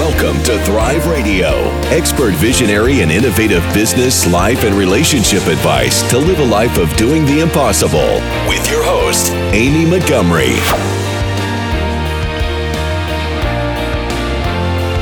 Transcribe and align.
Welcome 0.00 0.42
to 0.44 0.58
Thrive 0.64 1.06
Radio, 1.08 1.50
expert 1.90 2.32
visionary 2.32 3.02
and 3.02 3.12
innovative 3.12 3.62
business, 3.74 4.26
life, 4.32 4.64
and 4.64 4.74
relationship 4.74 5.46
advice 5.46 6.08
to 6.08 6.16
live 6.16 6.38
a 6.38 6.44
life 6.46 6.78
of 6.78 6.90
doing 6.96 7.26
the 7.26 7.40
impossible. 7.40 8.14
With 8.48 8.66
your 8.70 8.82
host, 8.82 9.30
Amy 9.52 9.84
Montgomery. 9.84 10.54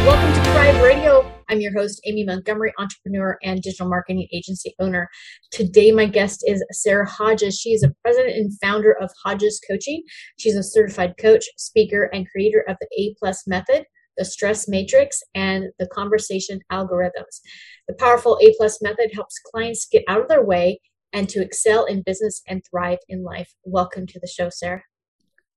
Welcome 0.04 0.32
to 0.34 0.50
Thrive 0.50 0.82
Radio. 0.82 1.32
I'm 1.48 1.60
your 1.60 1.74
host, 1.74 2.00
Amy 2.04 2.24
Montgomery, 2.24 2.72
entrepreneur 2.76 3.38
and 3.44 3.62
digital 3.62 3.88
marketing 3.88 4.26
agency 4.32 4.74
owner. 4.80 5.08
Today, 5.52 5.92
my 5.92 6.06
guest 6.06 6.42
is 6.44 6.64
Sarah 6.72 7.08
Hodges. 7.08 7.56
She 7.56 7.70
is 7.70 7.84
a 7.84 7.94
president 8.02 8.34
and 8.34 8.52
founder 8.60 8.96
of 9.00 9.12
Hodges 9.24 9.60
Coaching. 9.70 10.02
She's 10.38 10.56
a 10.56 10.62
certified 10.64 11.14
coach, 11.18 11.44
speaker, 11.56 12.10
and 12.12 12.28
creator 12.28 12.64
of 12.68 12.76
the 12.80 12.88
A 12.98 13.14
Plus 13.16 13.46
Method, 13.46 13.84
the 14.18 14.24
stress 14.24 14.68
matrix, 14.68 15.22
and 15.34 15.66
the 15.78 15.86
conversation 15.86 16.60
algorithms. 16.70 17.40
The 17.86 17.94
powerful 17.94 18.38
A 18.42 18.52
plus 18.58 18.82
method 18.82 19.10
helps 19.14 19.38
clients 19.38 19.86
get 19.90 20.02
out 20.08 20.20
of 20.20 20.28
their 20.28 20.44
way 20.44 20.80
and 21.12 21.28
to 21.30 21.42
excel 21.42 21.86
in 21.86 22.02
business 22.02 22.42
and 22.46 22.62
thrive 22.68 22.98
in 23.08 23.22
life. 23.22 23.54
Welcome 23.64 24.06
to 24.08 24.20
the 24.20 24.26
show, 24.26 24.50
Sarah. 24.50 24.82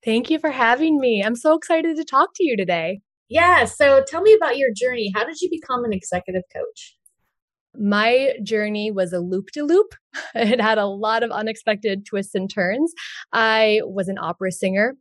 Thank 0.05 0.29
you 0.29 0.39
for 0.39 0.51
having 0.51 0.99
me. 0.99 1.21
I'm 1.23 1.35
so 1.35 1.55
excited 1.55 1.97
to 1.97 2.05
talk 2.05 2.29
to 2.35 2.45
you 2.45 2.55
today. 2.55 3.01
Yeah, 3.27 3.65
so 3.65 4.03
tell 4.07 4.21
me 4.21 4.34
about 4.34 4.57
your 4.57 4.70
journey. 4.75 5.12
How 5.15 5.25
did 5.25 5.41
you 5.41 5.49
become 5.49 5.84
an 5.84 5.93
executive 5.93 6.43
coach? 6.53 6.98
My 7.75 8.34
journey 8.43 8.91
was 8.91 9.13
a 9.13 9.20
loop 9.20 9.48
de 9.53 9.63
loop. 9.63 9.93
It 10.35 10.59
had 10.59 10.77
a 10.77 10.85
lot 10.85 11.23
of 11.23 11.31
unexpected 11.31 12.05
twists 12.05 12.35
and 12.35 12.49
turns. 12.49 12.93
I 13.31 13.81
was 13.85 14.09
an 14.09 14.17
opera 14.17 14.51
singer 14.51 14.95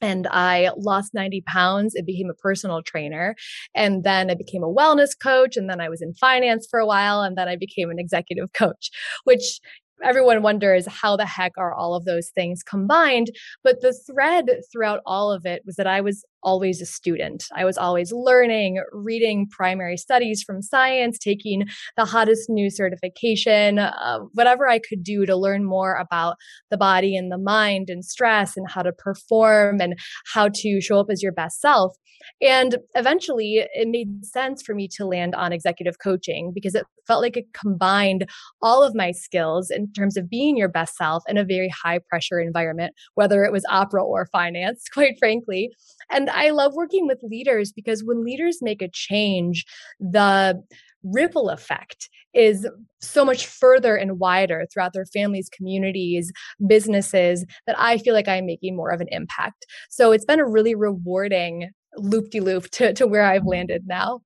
and 0.00 0.26
I 0.30 0.70
lost 0.76 1.14
90 1.14 1.42
pounds 1.46 1.94
and 1.94 2.06
became 2.06 2.30
a 2.30 2.34
personal 2.34 2.82
trainer. 2.82 3.34
And 3.74 4.04
then 4.04 4.30
I 4.30 4.34
became 4.34 4.62
a 4.62 4.72
wellness 4.72 5.10
coach. 5.20 5.56
And 5.56 5.70
then 5.70 5.80
I 5.80 5.88
was 5.88 6.02
in 6.02 6.14
finance 6.14 6.66
for 6.70 6.78
a 6.78 6.86
while. 6.86 7.22
And 7.22 7.36
then 7.36 7.48
I 7.48 7.56
became 7.56 7.90
an 7.90 7.98
executive 7.98 8.52
coach, 8.52 8.90
which 9.24 9.60
everyone 10.02 10.42
wonders 10.42 10.86
how 10.86 11.16
the 11.16 11.24
heck 11.24 11.52
are 11.56 11.72
all 11.72 11.94
of 11.94 12.04
those 12.04 12.30
things 12.34 12.62
combined. 12.62 13.30
But 13.64 13.80
the 13.80 13.92
thread 13.92 14.46
throughout 14.70 15.00
all 15.06 15.32
of 15.32 15.46
it 15.46 15.62
was 15.64 15.76
that 15.76 15.86
I 15.86 16.00
was 16.00 16.24
always 16.46 16.80
a 16.80 16.86
student. 16.86 17.44
I 17.54 17.64
was 17.64 17.76
always 17.76 18.12
learning, 18.12 18.80
reading 18.92 19.48
primary 19.50 19.96
studies 19.96 20.44
from 20.44 20.62
science, 20.62 21.18
taking 21.18 21.64
the 21.96 22.04
hottest 22.04 22.48
new 22.48 22.70
certification, 22.70 23.80
uh, 23.80 24.20
whatever 24.32 24.68
I 24.68 24.78
could 24.78 25.02
do 25.02 25.26
to 25.26 25.36
learn 25.36 25.64
more 25.64 25.96
about 25.96 26.36
the 26.70 26.78
body 26.78 27.16
and 27.16 27.32
the 27.32 27.38
mind 27.38 27.90
and 27.90 28.04
stress 28.04 28.56
and 28.56 28.70
how 28.70 28.82
to 28.82 28.92
perform 28.92 29.80
and 29.80 29.98
how 30.32 30.48
to 30.54 30.80
show 30.80 31.00
up 31.00 31.08
as 31.10 31.22
your 31.22 31.32
best 31.32 31.60
self. 31.60 31.92
And 32.40 32.76
eventually 32.94 33.66
it 33.74 33.88
made 33.88 34.24
sense 34.24 34.62
for 34.62 34.74
me 34.74 34.88
to 34.96 35.06
land 35.06 35.34
on 35.34 35.52
executive 35.52 35.98
coaching 36.02 36.52
because 36.54 36.74
it 36.74 36.86
felt 37.06 37.22
like 37.22 37.36
it 37.36 37.52
combined 37.52 38.28
all 38.62 38.82
of 38.82 38.94
my 38.94 39.12
skills 39.12 39.70
in 39.70 39.92
terms 39.92 40.16
of 40.16 40.28
being 40.28 40.56
your 40.56 40.68
best 40.68 40.96
self 40.96 41.22
in 41.28 41.38
a 41.38 41.44
very 41.44 41.68
high 41.68 41.98
pressure 42.08 42.40
environment, 42.40 42.94
whether 43.14 43.44
it 43.44 43.52
was 43.52 43.64
opera 43.70 44.04
or 44.04 44.26
finance, 44.32 44.84
quite 44.92 45.18
frankly. 45.18 45.70
And 46.10 46.30
I 46.36 46.50
love 46.50 46.74
working 46.74 47.06
with 47.06 47.18
leaders 47.22 47.72
because 47.72 48.04
when 48.04 48.24
leaders 48.24 48.58
make 48.60 48.82
a 48.82 48.88
change, 48.88 49.64
the 49.98 50.62
ripple 51.02 51.48
effect 51.48 52.08
is 52.34 52.68
so 53.00 53.24
much 53.24 53.46
further 53.46 53.96
and 53.96 54.18
wider 54.18 54.66
throughout 54.70 54.92
their 54.92 55.06
families, 55.06 55.48
communities, 55.48 56.30
businesses 56.66 57.46
that 57.66 57.78
I 57.78 57.98
feel 57.98 58.12
like 58.12 58.28
I'm 58.28 58.44
making 58.44 58.76
more 58.76 58.90
of 58.90 59.00
an 59.00 59.08
impact. 59.10 59.66
So 59.88 60.12
it's 60.12 60.24
been 60.24 60.40
a 60.40 60.46
really 60.46 60.74
rewarding 60.74 61.70
loop 61.96 62.30
de 62.30 62.40
loop 62.40 62.70
to, 62.72 62.92
to 62.92 63.06
where 63.06 63.24
I've 63.24 63.46
landed 63.46 63.84
now. 63.86 64.20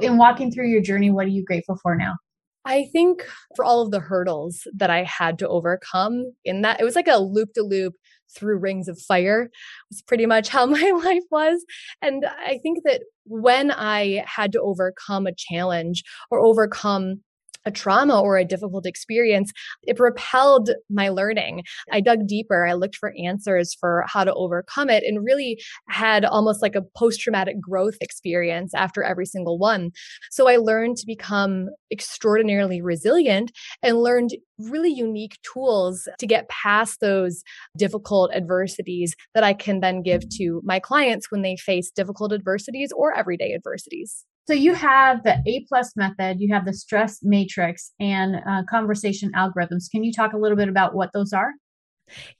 In 0.00 0.18
walking 0.18 0.52
through 0.52 0.68
your 0.68 0.82
journey, 0.82 1.10
what 1.10 1.26
are 1.26 1.30
you 1.30 1.44
grateful 1.44 1.78
for 1.82 1.96
now? 1.96 2.16
I 2.64 2.88
think 2.92 3.26
for 3.56 3.64
all 3.64 3.82
of 3.82 3.90
the 3.90 4.00
hurdles 4.00 4.66
that 4.74 4.90
I 4.90 5.04
had 5.04 5.38
to 5.38 5.48
overcome 5.48 6.32
in 6.44 6.62
that, 6.62 6.80
it 6.80 6.84
was 6.84 6.94
like 6.94 7.08
a 7.08 7.18
loop 7.18 7.52
de 7.54 7.62
loop 7.62 7.94
through 8.36 8.58
rings 8.58 8.86
of 8.88 9.00
fire 9.00 9.50
was 9.90 10.02
pretty 10.02 10.26
much 10.26 10.48
how 10.48 10.66
my 10.66 10.92
life 11.04 11.24
was. 11.30 11.64
And 12.02 12.24
I 12.26 12.58
think 12.62 12.80
that 12.84 13.02
when 13.24 13.70
I 13.70 14.24
had 14.26 14.52
to 14.52 14.60
overcome 14.60 15.26
a 15.26 15.34
challenge 15.34 16.02
or 16.30 16.40
overcome 16.40 17.22
a 17.64 17.70
trauma 17.70 18.20
or 18.20 18.36
a 18.36 18.44
difficult 18.44 18.86
experience, 18.86 19.52
it 19.82 19.96
propelled 19.96 20.70
my 20.88 21.08
learning. 21.08 21.62
I 21.92 22.00
dug 22.00 22.26
deeper. 22.26 22.66
I 22.66 22.74
looked 22.74 22.96
for 22.96 23.12
answers 23.22 23.74
for 23.78 24.04
how 24.06 24.24
to 24.24 24.34
overcome 24.34 24.90
it 24.90 25.04
and 25.04 25.24
really 25.24 25.60
had 25.88 26.24
almost 26.24 26.62
like 26.62 26.74
a 26.74 26.82
post 26.96 27.20
traumatic 27.20 27.60
growth 27.60 27.96
experience 28.00 28.74
after 28.74 29.02
every 29.02 29.26
single 29.26 29.58
one. 29.58 29.90
So 30.30 30.48
I 30.48 30.56
learned 30.56 30.96
to 30.98 31.06
become 31.06 31.68
extraordinarily 31.90 32.80
resilient 32.80 33.52
and 33.82 33.98
learned 33.98 34.30
really 34.58 34.92
unique 34.92 35.38
tools 35.42 36.08
to 36.18 36.26
get 36.26 36.48
past 36.48 37.00
those 37.00 37.42
difficult 37.76 38.30
adversities 38.34 39.14
that 39.34 39.44
I 39.44 39.54
can 39.54 39.80
then 39.80 40.02
give 40.02 40.28
to 40.36 40.60
my 40.64 40.78
clients 40.80 41.30
when 41.30 41.42
they 41.42 41.56
face 41.56 41.90
difficult 41.90 42.32
adversities 42.32 42.92
or 42.92 43.16
everyday 43.16 43.54
adversities. 43.54 44.24
So 44.46 44.54
you 44.54 44.74
have 44.74 45.22
the 45.22 45.40
A 45.46 45.64
plus 45.68 45.96
method, 45.96 46.40
you 46.40 46.52
have 46.52 46.64
the 46.64 46.72
stress 46.72 47.20
matrix, 47.22 47.92
and 48.00 48.36
uh, 48.48 48.62
conversation 48.68 49.30
algorithms. 49.36 49.90
Can 49.90 50.02
you 50.02 50.12
talk 50.12 50.32
a 50.32 50.38
little 50.38 50.56
bit 50.56 50.68
about 50.68 50.94
what 50.94 51.10
those 51.12 51.32
are? 51.32 51.52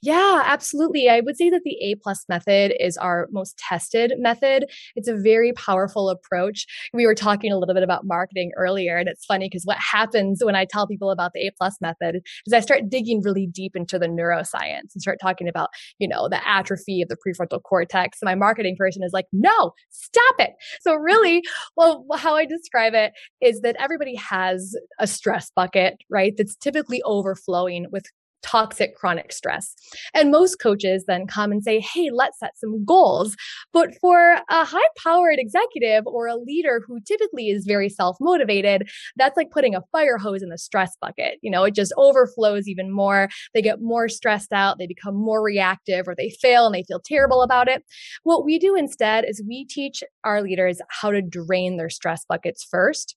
Yeah, 0.01 0.43
absolutely. 0.45 1.09
I 1.09 1.19
would 1.21 1.37
say 1.37 1.49
that 1.49 1.61
the 1.63 1.77
A 1.81 1.95
plus 1.95 2.25
method 2.27 2.73
is 2.79 2.97
our 2.97 3.27
most 3.31 3.57
tested 3.57 4.13
method. 4.17 4.65
It's 4.95 5.07
a 5.07 5.15
very 5.15 5.53
powerful 5.53 6.09
approach. 6.09 6.65
We 6.93 7.05
were 7.05 7.15
talking 7.15 7.51
a 7.51 7.57
little 7.57 7.73
bit 7.75 7.83
about 7.83 8.05
marketing 8.05 8.51
earlier, 8.57 8.97
and 8.97 9.07
it's 9.07 9.25
funny 9.25 9.47
because 9.47 9.63
what 9.63 9.77
happens 9.79 10.43
when 10.43 10.55
I 10.55 10.65
tell 10.65 10.87
people 10.87 11.11
about 11.11 11.31
the 11.33 11.47
A 11.47 11.51
plus 11.57 11.77
method 11.81 12.21
is 12.45 12.53
I 12.53 12.59
start 12.59 12.89
digging 12.89 13.21
really 13.21 13.47
deep 13.47 13.75
into 13.75 13.99
the 13.99 14.07
neuroscience 14.07 14.93
and 14.93 15.01
start 15.01 15.19
talking 15.21 15.47
about, 15.47 15.69
you 15.99 16.07
know, 16.07 16.27
the 16.29 16.45
atrophy 16.47 17.01
of 17.01 17.09
the 17.09 17.17
prefrontal 17.17 17.61
cortex. 17.63 18.19
And 18.21 18.27
my 18.27 18.35
marketing 18.35 18.75
person 18.77 19.03
is 19.03 19.11
like, 19.13 19.25
no, 19.31 19.71
stop 19.89 20.35
it. 20.39 20.51
So 20.81 20.95
really, 20.95 21.43
well, 21.77 22.05
how 22.15 22.35
I 22.35 22.45
describe 22.45 22.93
it 22.93 23.13
is 23.41 23.61
that 23.61 23.75
everybody 23.79 24.15
has 24.15 24.75
a 24.99 25.07
stress 25.07 25.51
bucket, 25.55 25.95
right? 26.09 26.33
That's 26.37 26.55
typically 26.55 27.01
overflowing 27.03 27.85
with 27.91 28.05
toxic 28.41 28.95
chronic 28.95 29.31
stress. 29.31 29.75
And 30.13 30.31
most 30.31 30.55
coaches 30.55 31.05
then 31.07 31.27
come 31.27 31.51
and 31.51 31.63
say, 31.63 31.79
hey, 31.79 32.09
let's 32.11 32.39
set 32.39 32.57
some 32.57 32.83
goals. 32.85 33.35
But 33.73 33.91
for 33.99 34.37
a 34.49 34.65
high 34.65 34.79
powered 35.01 35.37
executive 35.37 36.05
or 36.05 36.27
a 36.27 36.35
leader 36.35 36.81
who 36.85 36.99
typically 37.01 37.49
is 37.49 37.65
very 37.65 37.89
self 37.89 38.17
motivated, 38.19 38.89
that's 39.15 39.37
like 39.37 39.51
putting 39.51 39.75
a 39.75 39.83
fire 39.91 40.17
hose 40.17 40.41
in 40.41 40.49
the 40.49 40.57
stress 40.57 40.95
bucket. 41.01 41.39
You 41.41 41.51
know, 41.51 41.63
it 41.63 41.75
just 41.75 41.93
overflows 41.97 42.67
even 42.67 42.91
more. 42.91 43.29
They 43.53 43.61
get 43.61 43.81
more 43.81 44.09
stressed 44.09 44.53
out, 44.53 44.77
they 44.77 44.87
become 44.87 45.15
more 45.15 45.41
reactive, 45.43 46.07
or 46.07 46.15
they 46.15 46.29
fail 46.41 46.65
and 46.65 46.75
they 46.75 46.83
feel 46.83 46.99
terrible 46.99 47.41
about 47.41 47.67
it. 47.67 47.83
What 48.23 48.45
we 48.45 48.59
do 48.59 48.75
instead 48.75 49.25
is 49.27 49.43
we 49.47 49.65
teach 49.65 50.03
our 50.23 50.41
leaders 50.41 50.79
how 50.89 51.11
to 51.11 51.21
drain 51.21 51.77
their 51.77 51.89
stress 51.89 52.25
buckets 52.27 52.63
first. 52.63 53.15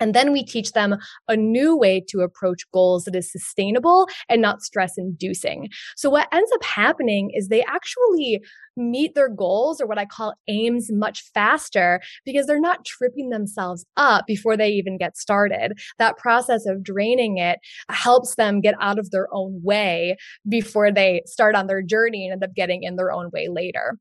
And 0.00 0.14
then 0.14 0.32
we 0.32 0.42
teach 0.42 0.72
them 0.72 0.96
a 1.28 1.36
new 1.36 1.76
way 1.76 2.02
to 2.08 2.20
approach 2.20 2.62
goals 2.72 3.04
that 3.04 3.14
is 3.14 3.30
sustainable 3.30 4.08
and 4.28 4.42
not 4.42 4.62
stress 4.62 4.94
inducing. 4.96 5.68
So 5.96 6.10
what 6.10 6.28
ends 6.32 6.50
up 6.54 6.64
happening 6.64 7.30
is 7.34 7.48
they 7.48 7.62
actually 7.64 8.40
meet 8.76 9.14
their 9.14 9.28
goals 9.28 9.80
or 9.80 9.86
what 9.86 9.98
I 9.98 10.06
call 10.06 10.34
aims 10.48 10.88
much 10.90 11.22
faster 11.34 12.00
because 12.24 12.46
they're 12.46 12.60
not 12.60 12.84
tripping 12.84 13.28
themselves 13.28 13.84
up 13.96 14.26
before 14.26 14.56
they 14.56 14.70
even 14.70 14.96
get 14.96 15.16
started. 15.16 15.78
That 15.98 16.16
process 16.16 16.66
of 16.66 16.82
draining 16.82 17.38
it 17.38 17.58
helps 17.90 18.36
them 18.36 18.60
get 18.60 18.74
out 18.80 18.98
of 18.98 19.10
their 19.10 19.28
own 19.32 19.60
way 19.62 20.16
before 20.48 20.90
they 20.90 21.22
start 21.26 21.54
on 21.54 21.66
their 21.66 21.82
journey 21.82 22.24
and 22.24 22.32
end 22.32 22.44
up 22.44 22.54
getting 22.54 22.82
in 22.82 22.96
their 22.96 23.12
own 23.12 23.30
way 23.32 23.48
later. 23.48 23.98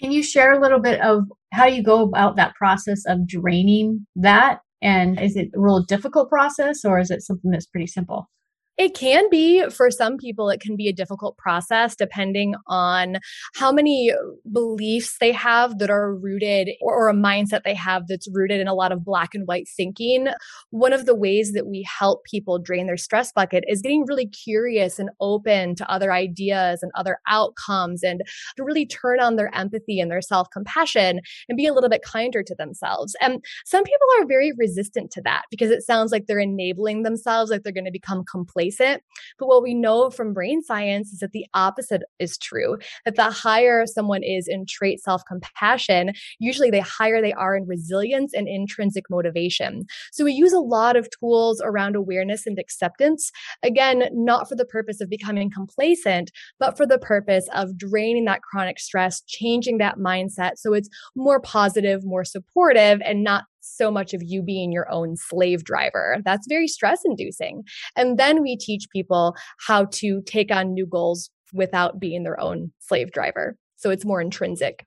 Can 0.00 0.12
you 0.12 0.22
share 0.22 0.52
a 0.52 0.60
little 0.60 0.80
bit 0.80 1.00
of 1.00 1.24
how 1.52 1.66
you 1.66 1.82
go 1.82 2.02
about 2.02 2.36
that 2.36 2.54
process 2.54 3.02
of 3.06 3.26
draining 3.26 4.06
that 4.16 4.60
and 4.86 5.20
is 5.20 5.34
it 5.36 5.48
a 5.54 5.60
real 5.60 5.82
difficult 5.82 6.28
process 6.28 6.84
or 6.84 7.00
is 7.00 7.10
it 7.10 7.22
something 7.22 7.50
that's 7.50 7.66
pretty 7.66 7.88
simple? 7.88 8.30
It 8.78 8.94
can 8.94 9.30
be 9.30 9.68
for 9.70 9.90
some 9.90 10.18
people, 10.18 10.50
it 10.50 10.60
can 10.60 10.76
be 10.76 10.88
a 10.88 10.92
difficult 10.92 11.38
process 11.38 11.96
depending 11.96 12.54
on 12.66 13.16
how 13.54 13.72
many 13.72 14.12
beliefs 14.52 15.16
they 15.18 15.32
have 15.32 15.78
that 15.78 15.88
are 15.88 16.14
rooted 16.14 16.68
or, 16.82 16.94
or, 16.94 17.08
a 17.08 17.14
mindset 17.14 17.62
they 17.62 17.74
have 17.74 18.06
that's 18.06 18.28
rooted 18.30 18.60
in 18.60 18.68
a 18.68 18.74
lot 18.74 18.92
of 18.92 19.02
black 19.02 19.34
and 19.34 19.46
white 19.46 19.66
thinking. 19.66 20.28
One 20.70 20.92
of 20.92 21.06
the 21.06 21.14
ways 21.14 21.52
that 21.52 21.66
we 21.66 21.84
help 21.84 22.24
people 22.24 22.58
drain 22.58 22.86
their 22.86 22.98
stress 22.98 23.32
bucket 23.32 23.64
is 23.66 23.80
getting 23.80 24.04
really 24.06 24.26
curious 24.26 24.98
and 24.98 25.08
open 25.20 25.74
to 25.76 25.90
other 25.90 26.12
ideas 26.12 26.82
and 26.82 26.92
other 26.94 27.18
outcomes 27.26 28.02
and 28.02 28.22
to 28.56 28.64
really 28.64 28.84
turn 28.84 29.20
on 29.20 29.36
their 29.36 29.54
empathy 29.54 30.00
and 30.00 30.10
their 30.10 30.20
self 30.20 30.50
compassion 30.50 31.20
and 31.48 31.56
be 31.56 31.66
a 31.66 31.72
little 31.72 31.88
bit 31.88 32.02
kinder 32.02 32.42
to 32.42 32.54
themselves. 32.56 33.16
And 33.22 33.42
some 33.64 33.84
people 33.84 34.06
are 34.18 34.26
very 34.26 34.52
resistant 34.58 35.10
to 35.12 35.22
that 35.22 35.44
because 35.50 35.70
it 35.70 35.82
sounds 35.82 36.12
like 36.12 36.26
they're 36.26 36.38
enabling 36.38 37.04
themselves, 37.04 37.50
like 37.50 37.62
they're 37.62 37.72
going 37.72 37.86
to 37.86 37.90
become 37.90 38.22
complacent 38.30 38.65
complacent. 38.66 39.02
But 39.38 39.48
what 39.48 39.62
we 39.62 39.74
know 39.74 40.10
from 40.10 40.32
brain 40.32 40.62
science 40.62 41.12
is 41.12 41.20
that 41.20 41.32
the 41.32 41.46
opposite 41.54 42.02
is 42.18 42.38
true, 42.38 42.78
that 43.04 43.16
the 43.16 43.30
higher 43.30 43.84
someone 43.86 44.22
is 44.22 44.46
in 44.48 44.64
trait 44.68 45.00
self 45.00 45.22
compassion, 45.28 46.12
usually 46.38 46.70
the 46.70 46.82
higher 46.82 47.20
they 47.20 47.32
are 47.32 47.56
in 47.56 47.66
resilience 47.66 48.32
and 48.34 48.48
intrinsic 48.48 49.04
motivation. 49.10 49.84
So 50.12 50.24
we 50.24 50.32
use 50.32 50.52
a 50.52 50.60
lot 50.60 50.96
of 50.96 51.08
tools 51.18 51.60
around 51.64 51.96
awareness 51.96 52.46
and 52.46 52.58
acceptance. 52.58 53.30
Again, 53.62 54.04
not 54.12 54.48
for 54.48 54.56
the 54.56 54.64
purpose 54.64 55.00
of 55.00 55.10
becoming 55.10 55.50
complacent, 55.50 56.30
but 56.58 56.76
for 56.76 56.86
the 56.86 56.98
purpose 56.98 57.48
of 57.54 57.76
draining 57.76 58.24
that 58.26 58.42
chronic 58.42 58.78
stress, 58.78 59.22
changing 59.26 59.78
that 59.78 59.98
mindset 59.98 60.52
so 60.56 60.72
it's 60.72 60.88
more 61.14 61.40
positive, 61.40 62.04
more 62.04 62.24
supportive, 62.24 63.00
and 63.04 63.22
not 63.22 63.44
so 63.66 63.90
much 63.90 64.14
of 64.14 64.22
you 64.24 64.42
being 64.42 64.72
your 64.72 64.90
own 64.90 65.16
slave 65.16 65.64
driver. 65.64 66.18
That's 66.24 66.46
very 66.48 66.68
stress 66.68 67.00
inducing. 67.04 67.64
And 67.96 68.18
then 68.18 68.42
we 68.42 68.56
teach 68.56 68.86
people 68.92 69.34
how 69.66 69.86
to 69.92 70.22
take 70.26 70.50
on 70.50 70.72
new 70.72 70.86
goals 70.86 71.30
without 71.52 72.00
being 72.00 72.22
their 72.22 72.40
own 72.40 72.72
slave 72.80 73.12
driver. 73.12 73.56
So 73.76 73.90
it's 73.90 74.04
more 74.04 74.20
intrinsic. 74.20 74.84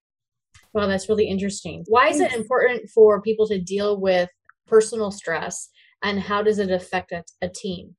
Well, 0.74 0.88
that's 0.88 1.10
really 1.10 1.28
interesting. 1.28 1.84
Why 1.88 2.10
is 2.10 2.20
it 2.20 2.34
important 2.34 2.90
for 2.94 3.22
people 3.22 3.48
to 3.48 3.60
deal 3.60 4.00
with 4.00 4.30
personal 4.68 5.12
stress 5.12 5.70
and 6.04 6.20
how 6.20 6.44
does 6.44 6.60
it 6.60 6.72
affect 6.72 7.12
a, 7.12 7.24
a 7.42 7.50
team? 7.50 7.96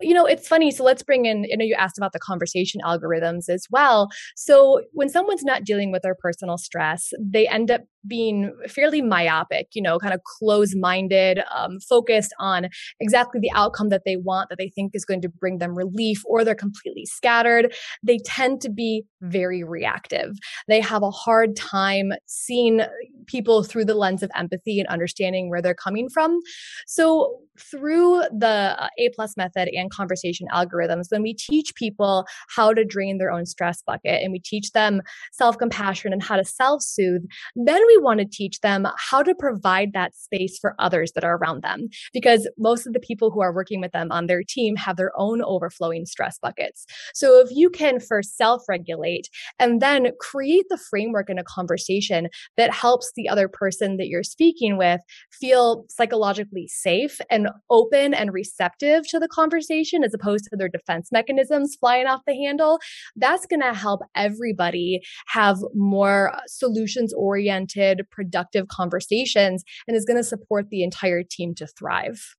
You 0.00 0.14
know, 0.14 0.26
it's 0.26 0.46
funny. 0.46 0.70
So 0.70 0.84
let's 0.84 1.02
bring 1.02 1.26
in, 1.26 1.46
I 1.52 1.56
know 1.56 1.64
you 1.64 1.74
asked 1.74 1.98
about 1.98 2.12
the 2.12 2.18
conversation 2.18 2.80
algorithms 2.84 3.48
as 3.48 3.66
well. 3.70 4.08
So 4.36 4.82
when 4.92 5.08
someone's 5.08 5.44
not 5.44 5.64
dealing 5.64 5.92
with 5.92 6.02
their 6.02 6.14
personal 6.14 6.58
stress, 6.58 7.10
they 7.20 7.48
end 7.48 7.70
up 7.70 7.82
being 8.06 8.54
fairly 8.68 9.02
myopic, 9.02 9.68
you 9.74 9.82
know, 9.82 9.98
kind 9.98 10.14
of 10.14 10.20
close 10.38 10.74
minded, 10.74 11.40
um, 11.54 11.78
focused 11.80 12.32
on 12.38 12.68
exactly 13.00 13.40
the 13.40 13.50
outcome 13.54 13.88
that 13.88 14.02
they 14.04 14.16
want, 14.16 14.48
that 14.48 14.56
they 14.56 14.70
think 14.74 14.92
is 14.94 15.04
going 15.04 15.20
to 15.20 15.28
bring 15.28 15.58
them 15.58 15.74
relief, 15.74 16.22
or 16.24 16.44
they're 16.44 16.54
completely 16.54 17.04
scattered. 17.04 17.74
They 18.02 18.18
tend 18.24 18.60
to 18.62 18.70
be 18.70 19.04
very 19.20 19.64
reactive. 19.64 20.30
They 20.68 20.80
have 20.80 21.02
a 21.02 21.10
hard 21.10 21.56
time 21.56 22.12
seeing 22.26 22.82
people 23.28 23.62
through 23.62 23.84
the 23.84 23.94
lens 23.94 24.22
of 24.22 24.30
empathy 24.34 24.80
and 24.80 24.88
understanding 24.88 25.48
where 25.48 25.62
they're 25.62 25.74
coming 25.74 26.08
from. 26.08 26.40
So 26.86 27.38
through 27.58 28.22
the 28.36 28.76
uh, 28.78 28.88
A 28.98 29.10
plus 29.14 29.36
method 29.36 29.68
and 29.72 29.90
conversation 29.90 30.46
algorithms, 30.52 31.06
when 31.10 31.22
we 31.22 31.34
teach 31.34 31.74
people 31.74 32.26
how 32.54 32.72
to 32.72 32.84
drain 32.84 33.18
their 33.18 33.30
own 33.30 33.46
stress 33.46 33.82
bucket 33.82 34.22
and 34.22 34.32
we 34.32 34.40
teach 34.40 34.72
them 34.72 35.02
self 35.32 35.58
compassion 35.58 36.12
and 36.12 36.22
how 36.22 36.36
to 36.36 36.44
self 36.44 36.82
soothe, 36.82 37.24
then 37.56 37.80
we 37.86 37.98
want 37.98 38.20
to 38.20 38.26
teach 38.26 38.60
them 38.60 38.86
how 38.96 39.22
to 39.22 39.34
provide 39.34 39.92
that 39.92 40.14
space 40.14 40.58
for 40.58 40.74
others 40.78 41.12
that 41.12 41.24
are 41.24 41.36
around 41.36 41.62
them. 41.62 41.88
Because 42.12 42.48
most 42.58 42.86
of 42.86 42.92
the 42.92 43.00
people 43.00 43.30
who 43.30 43.40
are 43.40 43.54
working 43.54 43.80
with 43.80 43.92
them 43.92 44.10
on 44.10 44.26
their 44.26 44.42
team 44.42 44.76
have 44.76 44.96
their 44.96 45.12
own 45.16 45.42
overflowing 45.42 46.06
stress 46.06 46.38
buckets. 46.38 46.86
So 47.14 47.40
if 47.40 47.48
you 47.50 47.70
can 47.70 48.00
first 48.00 48.36
self 48.36 48.62
regulate 48.68 49.28
and 49.58 49.80
then 49.80 50.08
create 50.20 50.66
the 50.68 50.78
framework 50.78 51.30
in 51.30 51.38
a 51.38 51.44
conversation 51.44 52.28
that 52.56 52.72
helps 52.72 53.12
the 53.18 53.28
other 53.28 53.48
person 53.48 53.98
that 53.98 54.08
you're 54.08 54.22
speaking 54.22 54.78
with 54.78 55.02
feel 55.30 55.84
psychologically 55.90 56.66
safe 56.68 57.20
and 57.30 57.48
open 57.68 58.14
and 58.14 58.32
receptive 58.32 59.06
to 59.08 59.18
the 59.18 59.28
conversation 59.28 60.02
as 60.04 60.14
opposed 60.14 60.44
to 60.44 60.56
their 60.56 60.68
defense 60.68 61.10
mechanisms 61.12 61.76
flying 61.78 62.06
off 62.06 62.22
the 62.26 62.34
handle, 62.34 62.78
that's 63.16 63.44
going 63.44 63.60
to 63.60 63.74
help 63.74 64.00
everybody 64.14 65.02
have 65.26 65.58
more 65.74 66.34
uh, 66.34 66.40
solutions 66.46 67.12
oriented 67.12 68.02
productive 68.10 68.68
conversations, 68.68 69.64
and 69.86 69.96
is 69.96 70.04
going 70.04 70.16
to 70.16 70.24
support 70.24 70.70
the 70.70 70.82
entire 70.82 71.22
team 71.22 71.54
to 71.56 71.66
thrive. 71.66 72.36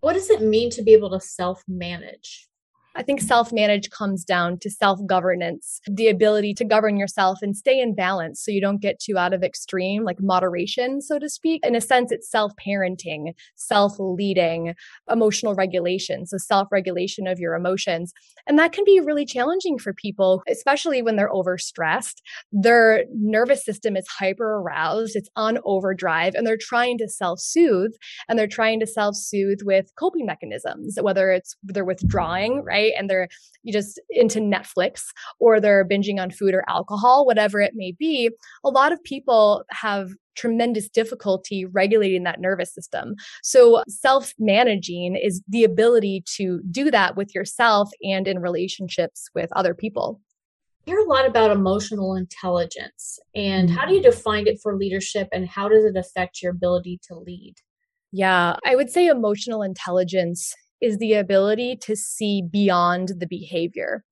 What 0.00 0.14
does 0.14 0.30
it 0.30 0.42
mean 0.42 0.70
to 0.70 0.82
be 0.82 0.92
able 0.92 1.10
to 1.10 1.20
self 1.20 1.62
manage? 1.68 2.48
I 2.96 3.02
think 3.02 3.20
self 3.20 3.52
manage 3.52 3.90
comes 3.90 4.24
down 4.24 4.58
to 4.60 4.70
self 4.70 4.98
governance, 5.06 5.80
the 5.86 6.08
ability 6.08 6.54
to 6.54 6.64
govern 6.64 6.96
yourself 6.96 7.40
and 7.42 7.54
stay 7.54 7.78
in 7.78 7.94
balance 7.94 8.42
so 8.42 8.50
you 8.50 8.60
don't 8.60 8.80
get 8.80 8.98
too 8.98 9.18
out 9.18 9.34
of 9.34 9.42
extreme, 9.42 10.02
like 10.02 10.16
moderation, 10.18 11.02
so 11.02 11.18
to 11.18 11.28
speak. 11.28 11.60
In 11.64 11.76
a 11.76 11.80
sense, 11.80 12.10
it's 12.10 12.30
self 12.30 12.52
parenting, 12.66 13.34
self 13.54 13.96
leading, 13.98 14.74
emotional 15.10 15.54
regulation. 15.54 16.26
So 16.26 16.38
self 16.38 16.68
regulation 16.72 17.26
of 17.26 17.38
your 17.38 17.54
emotions. 17.54 18.14
And 18.46 18.58
that 18.58 18.72
can 18.72 18.84
be 18.84 19.00
really 19.00 19.26
challenging 19.26 19.78
for 19.78 19.92
people, 19.92 20.42
especially 20.48 21.02
when 21.02 21.16
they're 21.16 21.30
overstressed. 21.30 22.22
Their 22.50 23.04
nervous 23.14 23.62
system 23.62 23.96
is 23.96 24.06
hyper 24.08 24.56
aroused, 24.56 25.16
it's 25.16 25.28
on 25.36 25.58
overdrive, 25.64 26.34
and 26.34 26.46
they're 26.46 26.56
trying 26.58 26.96
to 26.98 27.08
self 27.08 27.40
soothe 27.40 27.92
and 28.28 28.38
they're 28.38 28.46
trying 28.46 28.80
to 28.80 28.86
self 28.86 29.16
soothe 29.16 29.60
with 29.64 29.90
coping 29.98 30.24
mechanisms, 30.24 30.96
whether 31.02 31.30
it's 31.30 31.56
they're 31.62 31.84
withdrawing, 31.84 32.62
right? 32.64 32.85
Right? 32.86 32.98
And 32.98 33.08
they're 33.10 33.28
just 33.66 34.00
into 34.10 34.40
Netflix 34.40 35.04
or 35.40 35.60
they're 35.60 35.86
binging 35.86 36.20
on 36.20 36.30
food 36.30 36.54
or 36.54 36.64
alcohol, 36.68 37.26
whatever 37.26 37.60
it 37.60 37.72
may 37.74 37.92
be. 37.92 38.30
A 38.64 38.70
lot 38.70 38.92
of 38.92 39.02
people 39.04 39.64
have 39.70 40.10
tremendous 40.36 40.88
difficulty 40.88 41.64
regulating 41.64 42.24
that 42.24 42.40
nervous 42.40 42.74
system. 42.74 43.14
So, 43.42 43.82
self 43.88 44.32
managing 44.38 45.16
is 45.16 45.42
the 45.48 45.64
ability 45.64 46.24
to 46.36 46.60
do 46.70 46.90
that 46.90 47.16
with 47.16 47.34
yourself 47.34 47.90
and 48.02 48.28
in 48.28 48.40
relationships 48.40 49.28
with 49.34 49.50
other 49.56 49.74
people. 49.74 50.20
I 50.86 50.90
hear 50.90 51.00
a 51.00 51.04
lot 51.04 51.26
about 51.26 51.50
emotional 51.50 52.14
intelligence 52.14 53.18
and 53.34 53.68
how 53.68 53.86
do 53.86 53.94
you 53.94 54.02
define 54.02 54.46
it 54.46 54.60
for 54.62 54.76
leadership 54.76 55.28
and 55.32 55.48
how 55.48 55.68
does 55.68 55.84
it 55.84 55.96
affect 55.96 56.42
your 56.42 56.52
ability 56.52 57.00
to 57.08 57.16
lead? 57.16 57.54
Yeah, 58.12 58.54
I 58.64 58.76
would 58.76 58.88
say 58.88 59.06
emotional 59.06 59.62
intelligence 59.62 60.54
is 60.80 60.98
the 60.98 61.14
ability 61.14 61.76
to 61.82 61.96
see 61.96 62.42
beyond 62.42 63.12
the 63.18 63.26
behavior. 63.26 64.04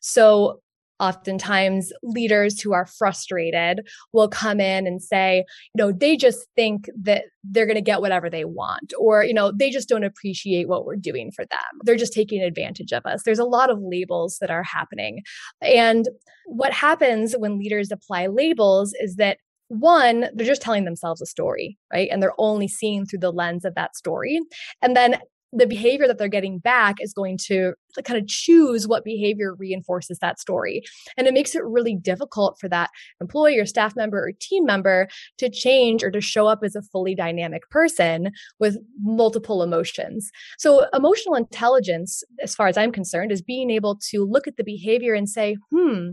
So, 0.00 0.60
oftentimes 0.98 1.92
leaders 2.02 2.60
who 2.60 2.72
are 2.72 2.86
frustrated 2.86 3.86
will 4.12 4.28
come 4.28 4.60
in 4.60 4.86
and 4.86 5.02
say 5.02 5.44
you 5.74 5.84
know 5.84 5.92
they 5.92 6.16
just 6.16 6.46
think 6.56 6.88
that 6.98 7.24
they're 7.44 7.66
going 7.66 7.74
to 7.74 7.82
get 7.82 8.00
whatever 8.00 8.30
they 8.30 8.46
want 8.46 8.94
or 8.98 9.22
you 9.22 9.34
know 9.34 9.52
they 9.54 9.68
just 9.68 9.90
don't 9.90 10.04
appreciate 10.04 10.68
what 10.68 10.86
we're 10.86 10.96
doing 10.96 11.30
for 11.30 11.44
them 11.44 11.60
they're 11.82 11.96
just 11.96 12.14
taking 12.14 12.42
advantage 12.42 12.92
of 12.92 13.04
us 13.04 13.24
there's 13.24 13.38
a 13.38 13.44
lot 13.44 13.68
of 13.68 13.78
labels 13.82 14.38
that 14.40 14.50
are 14.50 14.62
happening 14.62 15.22
and 15.60 16.08
what 16.46 16.72
happens 16.72 17.34
when 17.38 17.58
leaders 17.58 17.90
apply 17.92 18.26
labels 18.26 18.94
is 19.00 19.16
that 19.16 19.36
one, 19.68 20.26
they're 20.34 20.46
just 20.46 20.62
telling 20.62 20.84
themselves 20.84 21.20
a 21.20 21.26
story, 21.26 21.76
right? 21.92 22.08
And 22.10 22.22
they're 22.22 22.38
only 22.38 22.68
seeing 22.68 23.04
through 23.04 23.18
the 23.18 23.32
lens 23.32 23.64
of 23.64 23.74
that 23.74 23.96
story. 23.96 24.38
And 24.80 24.96
then 24.96 25.18
the 25.52 25.66
behavior 25.66 26.06
that 26.06 26.18
they're 26.18 26.28
getting 26.28 26.58
back 26.58 26.96
is 27.00 27.12
going 27.12 27.38
to 27.38 27.72
kind 28.04 28.20
of 28.20 28.26
choose 28.26 28.86
what 28.86 29.04
behavior 29.04 29.54
reinforces 29.54 30.18
that 30.18 30.38
story. 30.40 30.82
And 31.16 31.26
it 31.26 31.34
makes 31.34 31.54
it 31.54 31.64
really 31.64 31.94
difficult 31.94 32.58
for 32.60 32.68
that 32.68 32.90
employee 33.20 33.58
or 33.58 33.66
staff 33.66 33.94
member 33.96 34.18
or 34.18 34.32
team 34.38 34.64
member 34.66 35.08
to 35.38 35.48
change 35.48 36.02
or 36.02 36.10
to 36.10 36.20
show 36.20 36.46
up 36.46 36.60
as 36.62 36.74
a 36.74 36.82
fully 36.82 37.14
dynamic 37.14 37.68
person 37.70 38.32
with 38.58 38.76
multiple 39.02 39.62
emotions. 39.62 40.30
So, 40.58 40.86
emotional 40.92 41.36
intelligence, 41.36 42.22
as 42.42 42.54
far 42.54 42.66
as 42.66 42.76
I'm 42.76 42.92
concerned, 42.92 43.32
is 43.32 43.42
being 43.42 43.70
able 43.70 43.98
to 44.10 44.24
look 44.24 44.46
at 44.46 44.56
the 44.56 44.64
behavior 44.64 45.14
and 45.14 45.28
say, 45.28 45.56
hmm, 45.70 46.10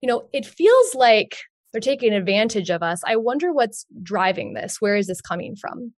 you 0.00 0.06
know, 0.06 0.28
it 0.32 0.46
feels 0.46 0.94
like 0.94 1.36
they're 1.72 1.80
taking 1.80 2.12
advantage 2.12 2.70
of 2.70 2.82
us. 2.82 3.02
I 3.06 3.16
wonder 3.16 3.52
what's 3.52 3.86
driving 4.02 4.54
this. 4.54 4.80
Where 4.80 4.96
is 4.96 5.06
this 5.06 5.20
coming 5.20 5.56
from? 5.56 5.92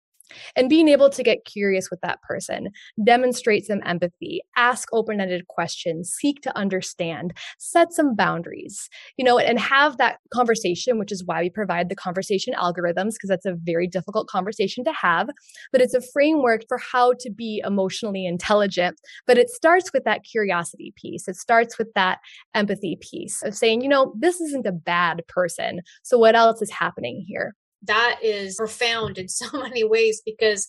And 0.56 0.70
being 0.70 0.88
able 0.88 1.10
to 1.10 1.24
get 1.24 1.46
curious 1.46 1.90
with 1.90 2.02
that 2.02 2.22
person, 2.22 2.70
demonstrate 3.04 3.66
some 3.66 3.82
empathy, 3.86 4.42
ask 4.58 4.88
open 4.94 5.22
ended 5.22 5.48
questions, 5.48 6.12
seek 6.12 6.42
to 6.42 6.58
understand, 6.58 7.34
set 7.60 7.94
some 7.94 8.16
boundaries, 8.16 8.90
you 9.18 9.26
know, 9.26 9.38
and 9.40 9.60
have 9.60 9.98
that 9.98 10.18
conversation, 10.34 11.00
which 11.00 11.12
is 11.12 11.24
why 11.26 11.42
we 11.42 11.50
provide 11.50 11.90
the 11.90 11.96
conversation 11.96 12.54
algorithms, 12.54 13.14
because 13.14 13.30
that's 13.30 13.46
a 13.46 13.56
very 13.64 13.88
difficult 13.88 14.28
conversation 14.28 14.84
to 14.84 14.94
have. 14.94 15.30
But 15.72 15.82
it's 15.82 15.94
a 15.94 16.02
framework 16.14 16.62
for 16.68 16.78
how 16.78 17.14
to 17.20 17.30
be 17.30 17.62
emotionally 17.66 18.26
intelligent. 18.26 19.00
But 19.28 19.38
it 19.38 19.50
starts 19.50 19.92
with 19.94 20.04
that 20.04 20.24
curiosity 20.24 20.94
piece, 20.96 21.28
it 21.28 21.36
starts 21.36 21.78
with 21.78 21.88
that 21.96 22.20
empathy 22.54 22.98
piece 23.02 23.42
of 23.44 23.56
saying, 23.56 23.82
you 23.82 23.90
know, 23.90 24.14
this 24.18 24.42
isn't 24.42 24.66
a 24.66 24.72
bad 24.72 25.24
person. 25.28 25.82
So 26.04 26.18
what 26.18 26.36
else 26.36 26.62
is 26.62 26.72
happening 26.72 27.24
here? 27.28 27.56
That 27.84 28.20
is 28.24 28.56
profound 28.56 29.18
in 29.18 29.28
so 29.30 29.46
many 29.60 29.84
ways 29.84 30.22
because 30.26 30.68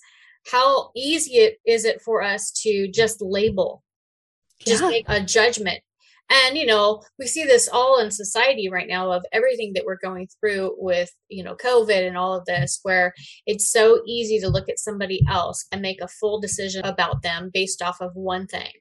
how 0.50 0.90
easy 0.97 1.35
it 1.35 1.59
is 1.66 1.85
it 1.85 2.00
for 2.02 2.23
us 2.23 2.50
to 2.50 2.88
just 2.88 3.23
label 3.23 3.83
just 4.64 4.83
yeah. 4.83 4.88
make 4.88 5.04
a 5.09 5.21
judgment 5.21 5.81
and 6.31 6.57
you 6.57 6.66
know 6.66 7.02
we 7.19 7.26
see 7.26 7.45
this 7.45 7.69
all 7.69 8.00
in 8.00 8.11
society 8.11 8.69
right 8.69 8.88
now 8.88 9.11
of 9.11 9.25
everything 9.33 9.73
that 9.75 9.85
we're 9.85 9.99
going 9.99 10.28
through 10.40 10.75
with 10.78 11.11
you 11.28 11.45
know 11.45 11.54
covid 11.54 12.07
and 12.07 12.16
all 12.16 12.35
of 12.35 12.45
this 12.45 12.81
where 12.83 13.12
it's 13.47 13.71
so 13.71 14.00
easy 14.07 14.40
to 14.40 14.49
look 14.49 14.69
at 14.69 14.78
somebody 14.78 15.23
else 15.28 15.66
and 15.73 15.83
make 15.83 16.00
a 16.00 16.09
full 16.09 16.40
decision 16.40 16.85
about 16.85 17.23
them 17.23 17.50
based 17.52 17.83
off 17.83 18.00
of 18.00 18.14
one 18.14 18.47
thing 18.47 18.73